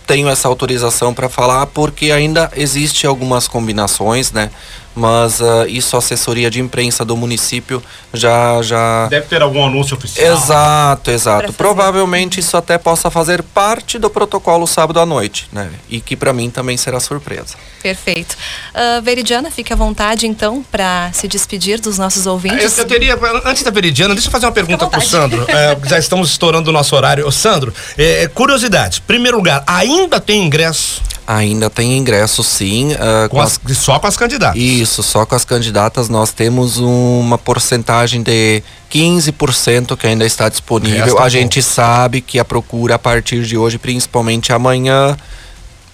tenho 0.06 0.28
essa 0.28 0.48
autorização 0.48 1.12
para 1.14 1.28
falar 1.28 1.66
porque 1.66 2.10
ainda 2.10 2.50
existe 2.56 3.06
algumas 3.06 3.48
combinações, 3.48 4.32
né? 4.32 4.50
Mas 4.94 5.40
uh, 5.40 5.66
isso 5.66 5.96
a 5.96 5.98
assessoria 5.98 6.50
de 6.50 6.60
imprensa 6.60 7.04
do 7.04 7.16
município 7.16 7.82
já 8.12 8.60
já 8.62 9.08
deve 9.08 9.26
ter 9.26 9.42
algum 9.42 9.64
anúncio 9.64 9.96
oficial. 9.96 10.32
Exato, 10.32 11.10
exato. 11.10 11.52
Provavelmente 11.52 12.40
isso 12.40 12.56
até 12.56 12.76
possa 12.78 13.10
fazer 13.10 13.42
parte 13.42 13.98
do 13.98 14.10
protocolo 14.10 14.66
sábado 14.66 15.00
à 15.00 15.06
noite, 15.06 15.48
né? 15.52 15.70
E 15.88 16.00
que 16.00 16.16
para 16.16 16.32
mim 16.32 16.50
também 16.50 16.76
será 16.76 17.00
surpresa. 17.00 17.54
Perfeito. 17.82 18.36
Uh, 18.74 19.02
Veridiana, 19.02 19.50
fique 19.50 19.72
à 19.72 19.76
vontade 19.76 20.26
então 20.26 20.64
para 20.70 21.10
se 21.12 21.26
despedir 21.26 21.80
dos 21.80 21.98
nossos 21.98 22.26
ouvintes. 22.26 22.78
Eu, 22.78 22.84
eu, 22.84 22.88
teria 22.88 23.18
antes 23.44 23.62
da 23.62 23.70
Veridiana, 23.70 24.14
deixa 24.14 24.28
eu 24.28 24.32
fazer 24.32 24.46
uma 24.46 24.52
pergunta 24.52 24.86
para 24.86 24.98
o 24.98 25.02
Sandro. 25.02 25.44
é, 25.50 25.76
já 25.88 25.98
estamos 25.98 26.30
estourando 26.30 26.70
o 26.70 26.72
nosso 26.72 26.94
horário. 26.94 27.26
Ô, 27.26 27.32
Sandro, 27.32 27.72
é, 27.96 28.28
curiosidade. 28.28 29.00
Primeiro 29.00 29.36
lugar, 29.36 29.64
ainda 29.66 30.20
tem 30.20 30.44
ingresso? 30.44 31.02
Ainda 31.26 31.70
tem 31.70 31.96
ingresso, 31.96 32.42
sim. 32.42 32.92
Uh, 32.92 33.28
com 33.28 33.40
as, 33.40 33.60
as, 33.64 33.78
só 33.78 33.98
com 33.98 34.06
as 34.06 34.16
candidatas. 34.16 34.60
Isso, 34.60 35.02
só 35.02 35.24
com 35.24 35.34
as 35.34 35.44
candidatas 35.44 36.08
nós 36.08 36.32
temos 36.32 36.78
uma 36.78 37.38
porcentagem 37.38 38.22
de 38.22 38.62
15% 38.92 39.96
que 39.96 40.06
ainda 40.06 40.26
está 40.26 40.48
disponível. 40.48 41.18
a 41.20 41.28
gente 41.28 41.62
sabe 41.62 42.20
que 42.20 42.38
a 42.38 42.44
procura 42.44 42.96
a 42.96 42.98
partir 42.98 43.44
de 43.44 43.56
hoje, 43.56 43.78
principalmente 43.78 44.52
amanhã, 44.52 45.16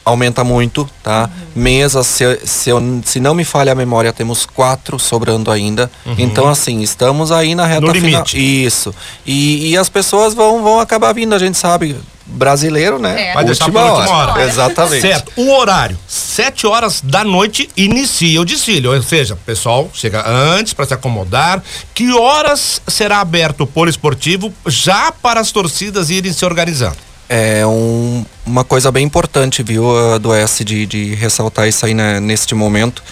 aumenta 0.08 0.42
muito, 0.42 0.88
tá? 1.02 1.28
Uhum. 1.54 1.62
Mesas, 1.62 2.06
se, 2.06 2.40
se, 2.44 2.70
eu, 2.70 2.80
se 3.04 3.20
não 3.20 3.34
me 3.34 3.44
falha 3.44 3.72
a 3.72 3.74
memória, 3.74 4.12
temos 4.12 4.46
quatro 4.46 4.98
sobrando 4.98 5.50
ainda. 5.50 5.90
Uhum. 6.06 6.14
Então, 6.16 6.48
assim, 6.48 6.80
estamos 6.80 7.30
aí 7.30 7.54
na 7.54 7.66
reta 7.66 7.82
no 7.82 7.92
final. 7.92 8.10
Limite. 8.10 8.38
Isso. 8.38 8.94
E, 9.26 9.70
e 9.70 9.76
as 9.76 9.88
pessoas 9.88 10.32
vão, 10.32 10.62
vão 10.62 10.80
acabar 10.80 11.12
vindo, 11.12 11.34
a 11.34 11.38
gente 11.38 11.58
sabe 11.58 11.96
brasileiro, 12.38 12.98
né? 12.98 13.30
É. 13.30 13.34
Vai 13.34 13.44
deixar 13.44 13.66
última, 13.66 13.84
última 13.92 14.16
hora. 14.16 14.32
hora. 14.32 14.44
Exatamente. 14.44 15.02
Certo. 15.02 15.32
O 15.36 15.52
horário, 15.54 15.98
sete 16.06 16.66
horas 16.66 17.02
da 17.02 17.24
noite 17.24 17.68
inicia 17.76 18.40
o 18.40 18.44
desfile, 18.44 18.88
ou 18.88 19.02
seja, 19.02 19.34
o 19.34 19.38
pessoal 19.38 19.90
chega 19.92 20.26
antes 20.26 20.72
para 20.72 20.86
se 20.86 20.94
acomodar. 20.94 21.62
Que 21.92 22.12
horas 22.12 22.80
será 22.86 23.20
aberto 23.20 23.62
o 23.62 23.66
polo 23.66 23.90
esportivo 23.90 24.52
já 24.66 25.12
para 25.12 25.40
as 25.40 25.52
torcidas 25.52 26.08
irem 26.08 26.32
se 26.32 26.44
organizando? 26.44 26.96
É 27.28 27.66
um, 27.66 28.24
uma 28.46 28.64
coisa 28.64 28.90
bem 28.90 29.04
importante, 29.04 29.62
viu, 29.62 29.84
do 30.18 30.32
S 30.32 30.64
de, 30.64 30.86
de 30.86 31.14
ressaltar 31.14 31.68
isso 31.68 31.84
aí 31.84 31.92
né, 31.92 32.20
neste 32.20 32.54
momento. 32.54 33.02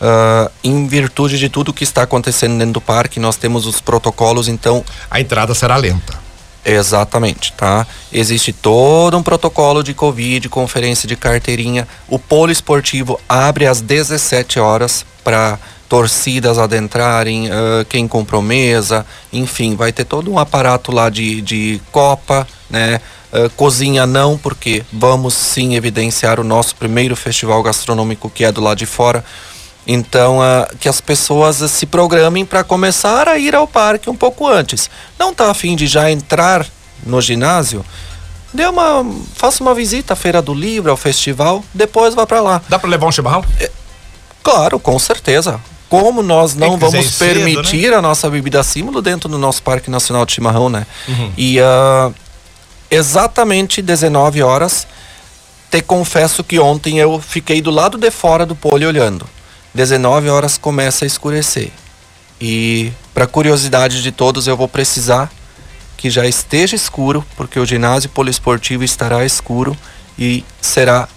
Uh, 0.00 0.50
em 0.62 0.86
virtude 0.86 1.38
de 1.38 1.48
tudo 1.48 1.72
que 1.72 1.84
está 1.84 2.02
acontecendo 2.02 2.58
dentro 2.58 2.74
do 2.74 2.80
parque, 2.80 3.18
nós 3.18 3.36
temos 3.36 3.66
os 3.66 3.80
protocolos, 3.80 4.48
então. 4.48 4.84
A 5.10 5.20
entrada 5.20 5.54
será 5.54 5.76
lenta. 5.76 6.25
Exatamente, 6.68 7.52
tá? 7.52 7.86
Existe 8.12 8.52
todo 8.52 9.16
um 9.16 9.22
protocolo 9.22 9.84
de 9.84 9.94
Covid, 9.94 10.48
conferência 10.48 11.06
de 11.06 11.14
carteirinha. 11.14 11.86
O 12.08 12.18
polo 12.18 12.50
esportivo 12.50 13.20
abre 13.28 13.68
às 13.68 13.80
17 13.80 14.58
horas 14.58 15.06
para 15.22 15.60
torcidas 15.88 16.58
adentrarem, 16.58 17.48
uh, 17.48 17.84
quem 17.88 18.08
comprou 18.08 18.42
mesa, 18.42 19.06
enfim, 19.32 19.76
vai 19.76 19.92
ter 19.92 20.04
todo 20.04 20.28
um 20.28 20.40
aparato 20.40 20.90
lá 20.90 21.08
de, 21.08 21.40
de 21.40 21.80
copa, 21.92 22.44
né? 22.68 23.00
Uh, 23.32 23.48
cozinha 23.50 24.04
não, 24.04 24.36
porque 24.36 24.82
vamos 24.92 25.34
sim 25.34 25.76
evidenciar 25.76 26.40
o 26.40 26.44
nosso 26.44 26.74
primeiro 26.74 27.14
festival 27.14 27.62
gastronômico 27.62 28.28
que 28.28 28.44
é 28.44 28.50
do 28.50 28.60
lado 28.60 28.78
de 28.78 28.86
fora. 28.86 29.24
Então, 29.86 30.38
que 30.80 30.88
as 30.88 31.00
pessoas 31.00 31.60
uh, 31.60 31.68
se 31.68 31.86
programem 31.86 32.44
para 32.44 32.64
começar 32.64 33.28
a 33.28 33.38
ir 33.38 33.54
ao 33.54 33.68
parque 33.68 34.10
um 34.10 34.16
pouco 34.16 34.46
antes. 34.48 34.90
Não 35.18 35.30
está 35.30 35.50
afim 35.50 35.76
de 35.76 35.86
já 35.86 36.10
entrar 36.10 36.66
no 37.04 37.20
ginásio? 37.20 37.84
Dê 38.52 38.66
uma, 38.66 39.06
faça 39.34 39.62
uma 39.62 39.74
visita 39.74 40.14
à 40.14 40.16
Feira 40.16 40.42
do 40.42 40.54
Livro, 40.54 40.90
ao 40.90 40.96
festival, 40.96 41.62
depois 41.72 42.14
vá 42.14 42.26
para 42.26 42.40
lá. 42.40 42.62
Dá 42.68 42.78
para 42.78 42.88
levar 42.88 43.06
um 43.06 43.12
chimarrão? 43.12 43.44
É, 43.60 43.70
claro, 44.42 44.80
com 44.80 44.98
certeza. 44.98 45.60
Como 45.88 46.20
nós 46.20 46.54
não 46.54 46.76
vamos 46.76 47.16
permitir 47.16 47.82
cedo, 47.82 47.90
né? 47.92 47.96
a 47.98 48.02
nossa 48.02 48.28
bebida 48.28 48.62
símbolo 48.64 49.00
dentro 49.00 49.28
do 49.28 49.38
nosso 49.38 49.62
Parque 49.62 49.88
Nacional 49.88 50.26
de 50.26 50.32
Chimarrão, 50.32 50.68
né? 50.68 50.84
Uhum. 51.06 51.32
E 51.36 51.60
uh, 51.60 52.12
exatamente 52.90 53.80
19 53.80 54.42
horas, 54.42 54.86
te 55.70 55.80
confesso 55.82 56.42
que 56.42 56.58
ontem 56.58 56.98
eu 56.98 57.20
fiquei 57.20 57.62
do 57.62 57.70
lado 57.70 57.96
de 57.96 58.10
fora 58.10 58.44
do 58.44 58.56
pole 58.56 58.84
olhando. 58.84 59.28
19 59.76 60.28
horas 60.30 60.56
começa 60.56 61.04
a 61.04 61.06
escurecer. 61.06 61.70
E 62.40 62.90
para 63.14 63.26
curiosidade 63.26 64.02
de 64.02 64.10
todos, 64.10 64.46
eu 64.46 64.56
vou 64.56 64.66
precisar 64.66 65.30
que 65.96 66.10
já 66.10 66.26
esteja 66.26 66.74
escuro, 66.74 67.24
porque 67.36 67.60
o 67.60 67.66
ginásio 67.66 68.10
poliesportivo 68.10 68.82
estará 68.82 69.24
escuro 69.24 69.76
e 70.18 70.44
será 70.60 71.08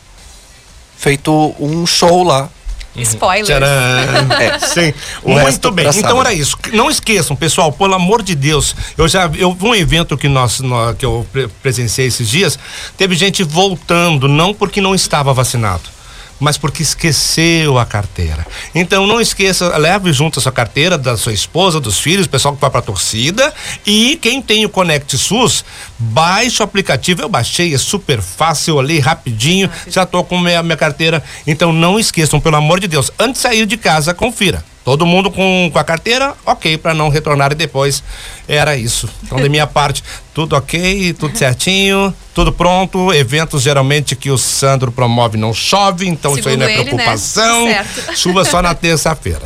feito 0.98 1.56
um 1.60 1.86
show 1.86 2.24
lá. 2.24 2.50
Uhum. 2.96 3.02
Spoiler. 3.02 3.62
É. 3.64 4.60
Sim. 4.60 4.94
Muito 5.24 5.72
bem. 5.72 5.88
Então 5.96 6.20
era 6.20 6.34
isso. 6.34 6.58
Não 6.74 6.90
esqueçam, 6.90 7.36
pessoal, 7.36 7.72
pelo 7.72 7.94
amor 7.94 8.22
de 8.22 8.36
Deus. 8.36 8.76
Eu 8.98 9.08
já 9.08 9.30
eu 9.36 9.56
um 9.62 9.76
evento 9.76 10.18
que 10.18 10.28
nós, 10.28 10.60
nós 10.60 10.98
que 10.98 11.06
eu 11.06 11.26
presenciei 11.62 12.08
esses 12.08 12.28
dias, 12.28 12.60
teve 12.98 13.16
gente 13.16 13.44
voltando 13.44 14.28
não 14.28 14.54
porque 14.54 14.82
não 14.82 14.96
estava 14.96 15.34
vacinado 15.34 15.99
mas 16.40 16.58
porque 16.58 16.82
esqueceu 16.82 17.78
a 17.78 17.86
carteira. 17.86 18.46
Então 18.74 19.06
não 19.06 19.20
esqueça, 19.20 19.78
leve 19.78 20.14
junto 20.14 20.40
a 20.40 20.42
sua 20.42 20.52
carteira 20.52 20.98
da 20.98 21.18
sua 21.18 21.34
esposa, 21.34 21.80
dos 21.80 22.00
filhos, 22.00 22.28
pessoal 22.28 22.56
que 22.56 22.62
vai 22.62 22.70
para 22.70 22.80
a 22.80 22.84
torcida 22.84 23.54
e 23.86 24.18
quem 24.22 24.42
tem 24.42 24.66
o 24.66 24.70
Conect 24.70 25.18
SUS, 25.18 25.66
baixe 26.00 26.62
o 26.62 26.64
aplicativo. 26.64 27.22
Eu 27.22 27.30
baixei, 27.30 27.74
é 27.74 27.78
super 27.78 28.22
fácil 28.22 28.80
ali, 28.80 29.00
rapidinho, 29.00 29.70
já 29.88 30.06
tô 30.06 30.24
com 30.24 30.40
minha, 30.40 30.64
minha 30.64 30.78
carteira. 30.78 31.22
Então 31.46 31.74
não 31.74 32.00
esqueçam, 32.00 32.40
pelo 32.40 32.56
amor 32.56 32.80
de 32.80 32.88
Deus, 32.88 33.12
antes 33.20 33.42
de 33.42 33.48
sair 33.48 33.66
de 33.66 33.78
casa, 33.78 34.14
confira. 34.14 34.64
Todo 34.84 35.06
mundo 35.06 35.30
com, 35.30 35.70
com 35.72 35.78
a 35.78 35.84
carteira, 35.84 36.34
ok, 36.46 36.76
para 36.78 36.96
não 36.96 37.10
retornar 37.10 37.54
depois 37.54 38.02
era 38.48 38.76
isso. 38.76 39.08
Então, 39.22 39.40
da 39.40 39.48
minha 39.48 39.68
parte, 39.68 40.04
tudo 40.34 40.56
ok, 40.56 41.14
tudo 41.14 41.38
certinho, 41.38 42.12
tudo 42.34 42.52
pronto. 42.52 43.14
Eventos 43.14 43.62
geralmente 43.62 44.16
que 44.16 44.32
o 44.32 44.38
Sandro 44.38 44.92
promove 44.92 45.38
não 45.38 45.54
chove, 45.54 46.08
então 46.08 46.34
Segundo 46.34 46.40
isso 46.40 46.50
aí 46.50 46.58
não 46.58 46.66
é 46.66 46.74
ele, 46.74 46.84
né? 46.86 46.90
preocupação. 46.90 47.66
Né? 47.66 47.86
Chuva 48.16 48.44
só 48.44 48.64
na 48.64 48.74
terça-feira. 48.74 49.44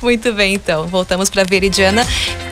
Muito 0.00 0.32
bem, 0.32 0.54
então. 0.54 0.86
Voltamos 0.86 1.28
para 1.28 1.44
Veridiana. 1.44 2.06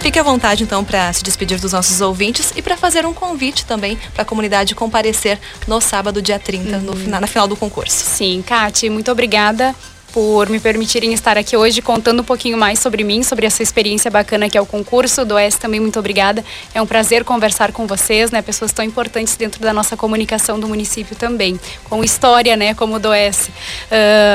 Fique 0.06 0.20
à 0.20 0.22
vontade, 0.22 0.62
então, 0.62 0.84
para 0.84 1.12
se 1.12 1.24
despedir 1.24 1.58
dos 1.58 1.72
nossos 1.72 2.00
ouvintes 2.00 2.52
e 2.54 2.62
para 2.62 2.76
fazer 2.76 3.04
um 3.04 3.12
convite 3.12 3.66
também 3.66 3.98
para 4.14 4.22
a 4.22 4.24
comunidade 4.24 4.72
comparecer 4.72 5.36
no 5.66 5.80
sábado, 5.80 6.22
dia 6.22 6.38
30, 6.38 6.78
no, 6.78 6.94
na, 7.08 7.22
na 7.22 7.26
final 7.26 7.48
do 7.48 7.56
concurso. 7.56 8.04
Sim, 8.04 8.40
Kati, 8.46 8.88
muito 8.88 9.10
obrigada 9.10 9.74
por 10.12 10.48
me 10.48 10.58
permitirem 10.58 11.12
estar 11.12 11.36
aqui 11.36 11.56
hoje 11.56 11.82
contando 11.82 12.20
um 12.20 12.24
pouquinho 12.24 12.56
mais 12.56 12.78
sobre 12.78 13.04
mim, 13.04 13.22
sobre 13.22 13.46
essa 13.46 13.62
experiência 13.62 14.10
bacana 14.10 14.48
que 14.48 14.56
é 14.56 14.60
o 14.60 14.66
concurso. 14.66 15.24
Do 15.24 15.36
S 15.36 15.58
também 15.58 15.78
muito 15.78 15.98
obrigada. 15.98 16.44
É 16.74 16.80
um 16.80 16.86
prazer 16.86 17.24
conversar 17.24 17.72
com 17.72 17.86
vocês, 17.86 18.30
né? 18.30 18.40
Pessoas 18.40 18.72
tão 18.72 18.84
importantes 18.84 19.36
dentro 19.36 19.60
da 19.60 19.72
nossa 19.72 19.96
comunicação 19.96 20.58
do 20.58 20.66
município 20.66 21.14
também, 21.16 21.60
com 21.84 22.02
história, 22.02 22.56
né? 22.56 22.74
Como 22.74 22.94
o 22.94 22.98
do 22.98 23.12
S. 23.12 23.50
Uh, 23.50 23.52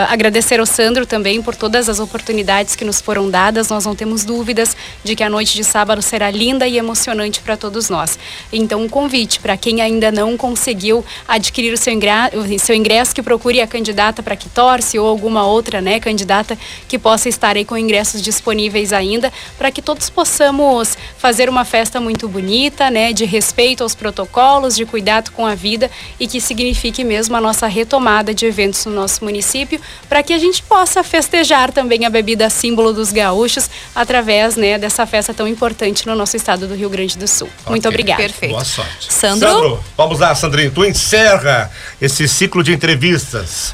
agradecer 0.09 0.59
ao 0.59 0.65
Sandro 0.65 1.05
também 1.05 1.41
por 1.41 1.55
todas 1.55 1.89
as 1.89 1.99
oportunidades 1.99 2.75
que 2.75 2.85
nos 2.85 3.01
foram 3.01 3.29
dadas. 3.29 3.69
Nós 3.69 3.85
não 3.85 3.95
temos 3.95 4.23
dúvidas 4.23 4.75
de 5.03 5.15
que 5.15 5.23
a 5.23 5.29
noite 5.29 5.55
de 5.55 5.63
sábado 5.63 6.01
será 6.01 6.29
linda 6.29 6.67
e 6.67 6.77
emocionante 6.77 7.41
para 7.41 7.57
todos 7.57 7.89
nós. 7.89 8.19
Então, 8.53 8.81
um 8.81 8.89
convite 8.89 9.39
para 9.39 9.57
quem 9.57 9.81
ainda 9.81 10.11
não 10.11 10.37
conseguiu 10.37 11.03
adquirir 11.27 11.73
o 11.73 11.77
seu 11.77 11.93
ingresso, 11.93 12.59
seu 12.59 12.75
ingresso 12.75 13.15
que 13.15 13.23
procure 13.23 13.61
a 13.61 13.67
candidata 13.67 14.21
para 14.21 14.35
que 14.35 14.49
torce 14.49 14.99
ou 14.99 15.07
alguma 15.07 15.45
outra 15.45 15.70
outra, 15.71 15.81
né, 15.81 15.99
candidata 15.99 16.57
que 16.87 16.99
possa 16.99 17.29
estar 17.29 17.55
aí 17.55 17.63
com 17.63 17.77
ingressos 17.77 18.21
disponíveis 18.21 18.91
ainda, 18.91 19.31
para 19.57 19.71
que 19.71 19.81
todos 19.81 20.09
possamos 20.09 20.97
fazer 21.17 21.47
uma 21.47 21.63
festa 21.63 22.01
muito 22.01 22.27
bonita, 22.27 22.89
né, 22.89 23.13
de 23.13 23.23
respeito 23.23 23.83
aos 23.83 23.95
protocolos, 23.95 24.75
de 24.75 24.85
cuidado 24.85 25.31
com 25.31 25.45
a 25.45 25.55
vida 25.55 25.89
e 26.19 26.27
que 26.27 26.41
signifique 26.41 27.03
mesmo 27.03 27.35
a 27.37 27.41
nossa 27.41 27.67
retomada 27.67 28.33
de 28.33 28.45
eventos 28.45 28.85
no 28.85 28.91
nosso 28.91 29.23
município, 29.23 29.79
para 30.09 30.21
que 30.21 30.33
a 30.33 30.37
gente 30.37 30.61
possa 30.63 31.03
festejar 31.03 31.71
também 31.71 32.05
a 32.05 32.09
bebida 32.09 32.49
símbolo 32.49 32.91
dos 32.91 33.11
gaúchos 33.13 33.69
através, 33.95 34.57
né, 34.57 34.77
dessa 34.77 35.05
festa 35.05 35.33
tão 35.33 35.47
importante 35.47 36.05
no 36.05 36.15
nosso 36.15 36.35
estado 36.35 36.67
do 36.67 36.75
Rio 36.75 36.89
Grande 36.89 37.17
do 37.17 37.27
Sul. 37.27 37.47
Okay. 37.61 37.69
Muito 37.69 37.87
obrigada. 37.87 38.21
Perfeito. 38.21 38.51
Boa 38.51 38.65
sorte. 38.65 39.13
Sandro? 39.13 39.49
Sandro, 39.49 39.83
vamos 39.95 40.19
lá, 40.19 40.35
Sandrinho, 40.35 40.71
tu 40.71 40.83
encerra 40.83 41.71
esse 42.01 42.27
ciclo 42.27 42.63
de 42.63 42.73
entrevistas 42.73 43.73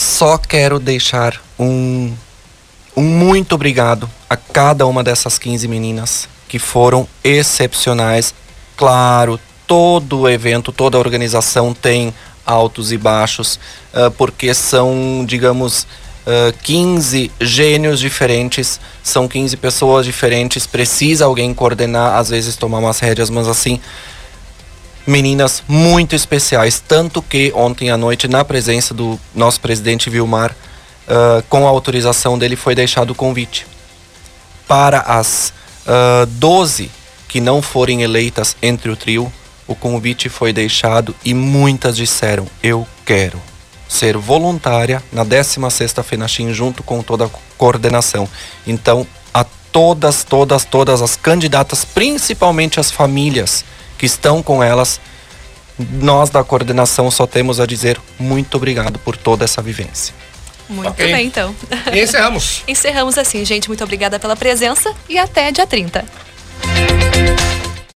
só 0.00 0.38
quero 0.38 0.80
deixar 0.80 1.38
um, 1.58 2.10
um 2.96 3.02
muito 3.02 3.54
obrigado 3.54 4.08
a 4.30 4.34
cada 4.34 4.86
uma 4.86 5.04
dessas 5.04 5.38
15 5.38 5.68
meninas 5.68 6.26
que 6.48 6.58
foram 6.58 7.06
excepcionais. 7.22 8.34
Claro, 8.78 9.38
todo 9.66 10.26
evento, 10.26 10.72
toda 10.72 10.98
organização 10.98 11.74
tem 11.74 12.14
altos 12.46 12.92
e 12.92 12.96
baixos, 12.96 13.60
uh, 13.92 14.10
porque 14.12 14.54
são, 14.54 15.22
digamos, 15.26 15.82
uh, 16.26 16.56
15 16.62 17.30
gênios 17.38 18.00
diferentes, 18.00 18.80
são 19.02 19.28
15 19.28 19.54
pessoas 19.58 20.06
diferentes, 20.06 20.66
precisa 20.66 21.26
alguém 21.26 21.52
coordenar, 21.52 22.14
às 22.14 22.30
vezes 22.30 22.56
tomar 22.56 22.78
umas 22.78 23.00
rédeas, 23.00 23.28
mas 23.28 23.46
assim, 23.46 23.78
meninas 25.06 25.62
muito 25.66 26.14
especiais, 26.14 26.82
tanto 26.86 27.22
que 27.22 27.52
ontem 27.54 27.90
à 27.90 27.96
noite, 27.96 28.28
na 28.28 28.44
presença 28.44 28.92
do 28.94 29.18
nosso 29.34 29.60
presidente 29.60 30.10
Vilmar, 30.10 30.52
uh, 30.52 31.42
com 31.48 31.66
a 31.66 31.70
autorização 31.70 32.38
dele, 32.38 32.56
foi 32.56 32.74
deixado 32.74 33.10
o 33.10 33.14
convite 33.14 33.66
para 34.66 35.00
as 35.00 35.52
uh, 35.86 36.26
12 36.26 36.90
que 37.26 37.40
não 37.40 37.62
forem 37.62 38.02
eleitas 38.02 38.56
entre 38.60 38.90
o 38.90 38.96
trio, 38.96 39.32
o 39.66 39.74
convite 39.74 40.28
foi 40.28 40.52
deixado 40.52 41.14
e 41.24 41.32
muitas 41.32 41.96
disseram: 41.96 42.46
Eu 42.60 42.86
quero 43.04 43.40
ser 43.88 44.16
voluntária 44.16 45.02
na 45.12 45.24
16ª 45.24 46.02
FENACHIM 46.02 46.52
junto 46.52 46.82
com 46.82 47.02
toda 47.02 47.26
a 47.26 47.30
coordenação. 47.56 48.28
Então, 48.66 49.06
a 49.32 49.44
todas, 49.72 50.24
todas, 50.24 50.64
todas 50.64 51.02
as 51.02 51.16
candidatas, 51.16 51.84
principalmente 51.84 52.80
as 52.80 52.90
famílias 52.90 53.64
que 54.00 54.06
estão 54.06 54.42
com 54.42 54.64
elas, 54.64 54.98
nós 55.78 56.30
da 56.30 56.42
coordenação 56.42 57.10
só 57.10 57.26
temos 57.26 57.60
a 57.60 57.66
dizer 57.66 58.00
muito 58.18 58.56
obrigado 58.56 58.98
por 58.98 59.14
toda 59.14 59.44
essa 59.44 59.60
vivência. 59.60 60.14
Muito 60.70 60.88
okay. 60.88 61.12
bem, 61.12 61.26
então. 61.26 61.54
E 61.92 62.00
encerramos. 62.00 62.62
encerramos 62.66 63.18
assim, 63.18 63.44
gente. 63.44 63.68
Muito 63.68 63.84
obrigada 63.84 64.18
pela 64.18 64.34
presença 64.34 64.94
e 65.06 65.18
até 65.18 65.52
dia 65.52 65.66
30. 65.66 66.02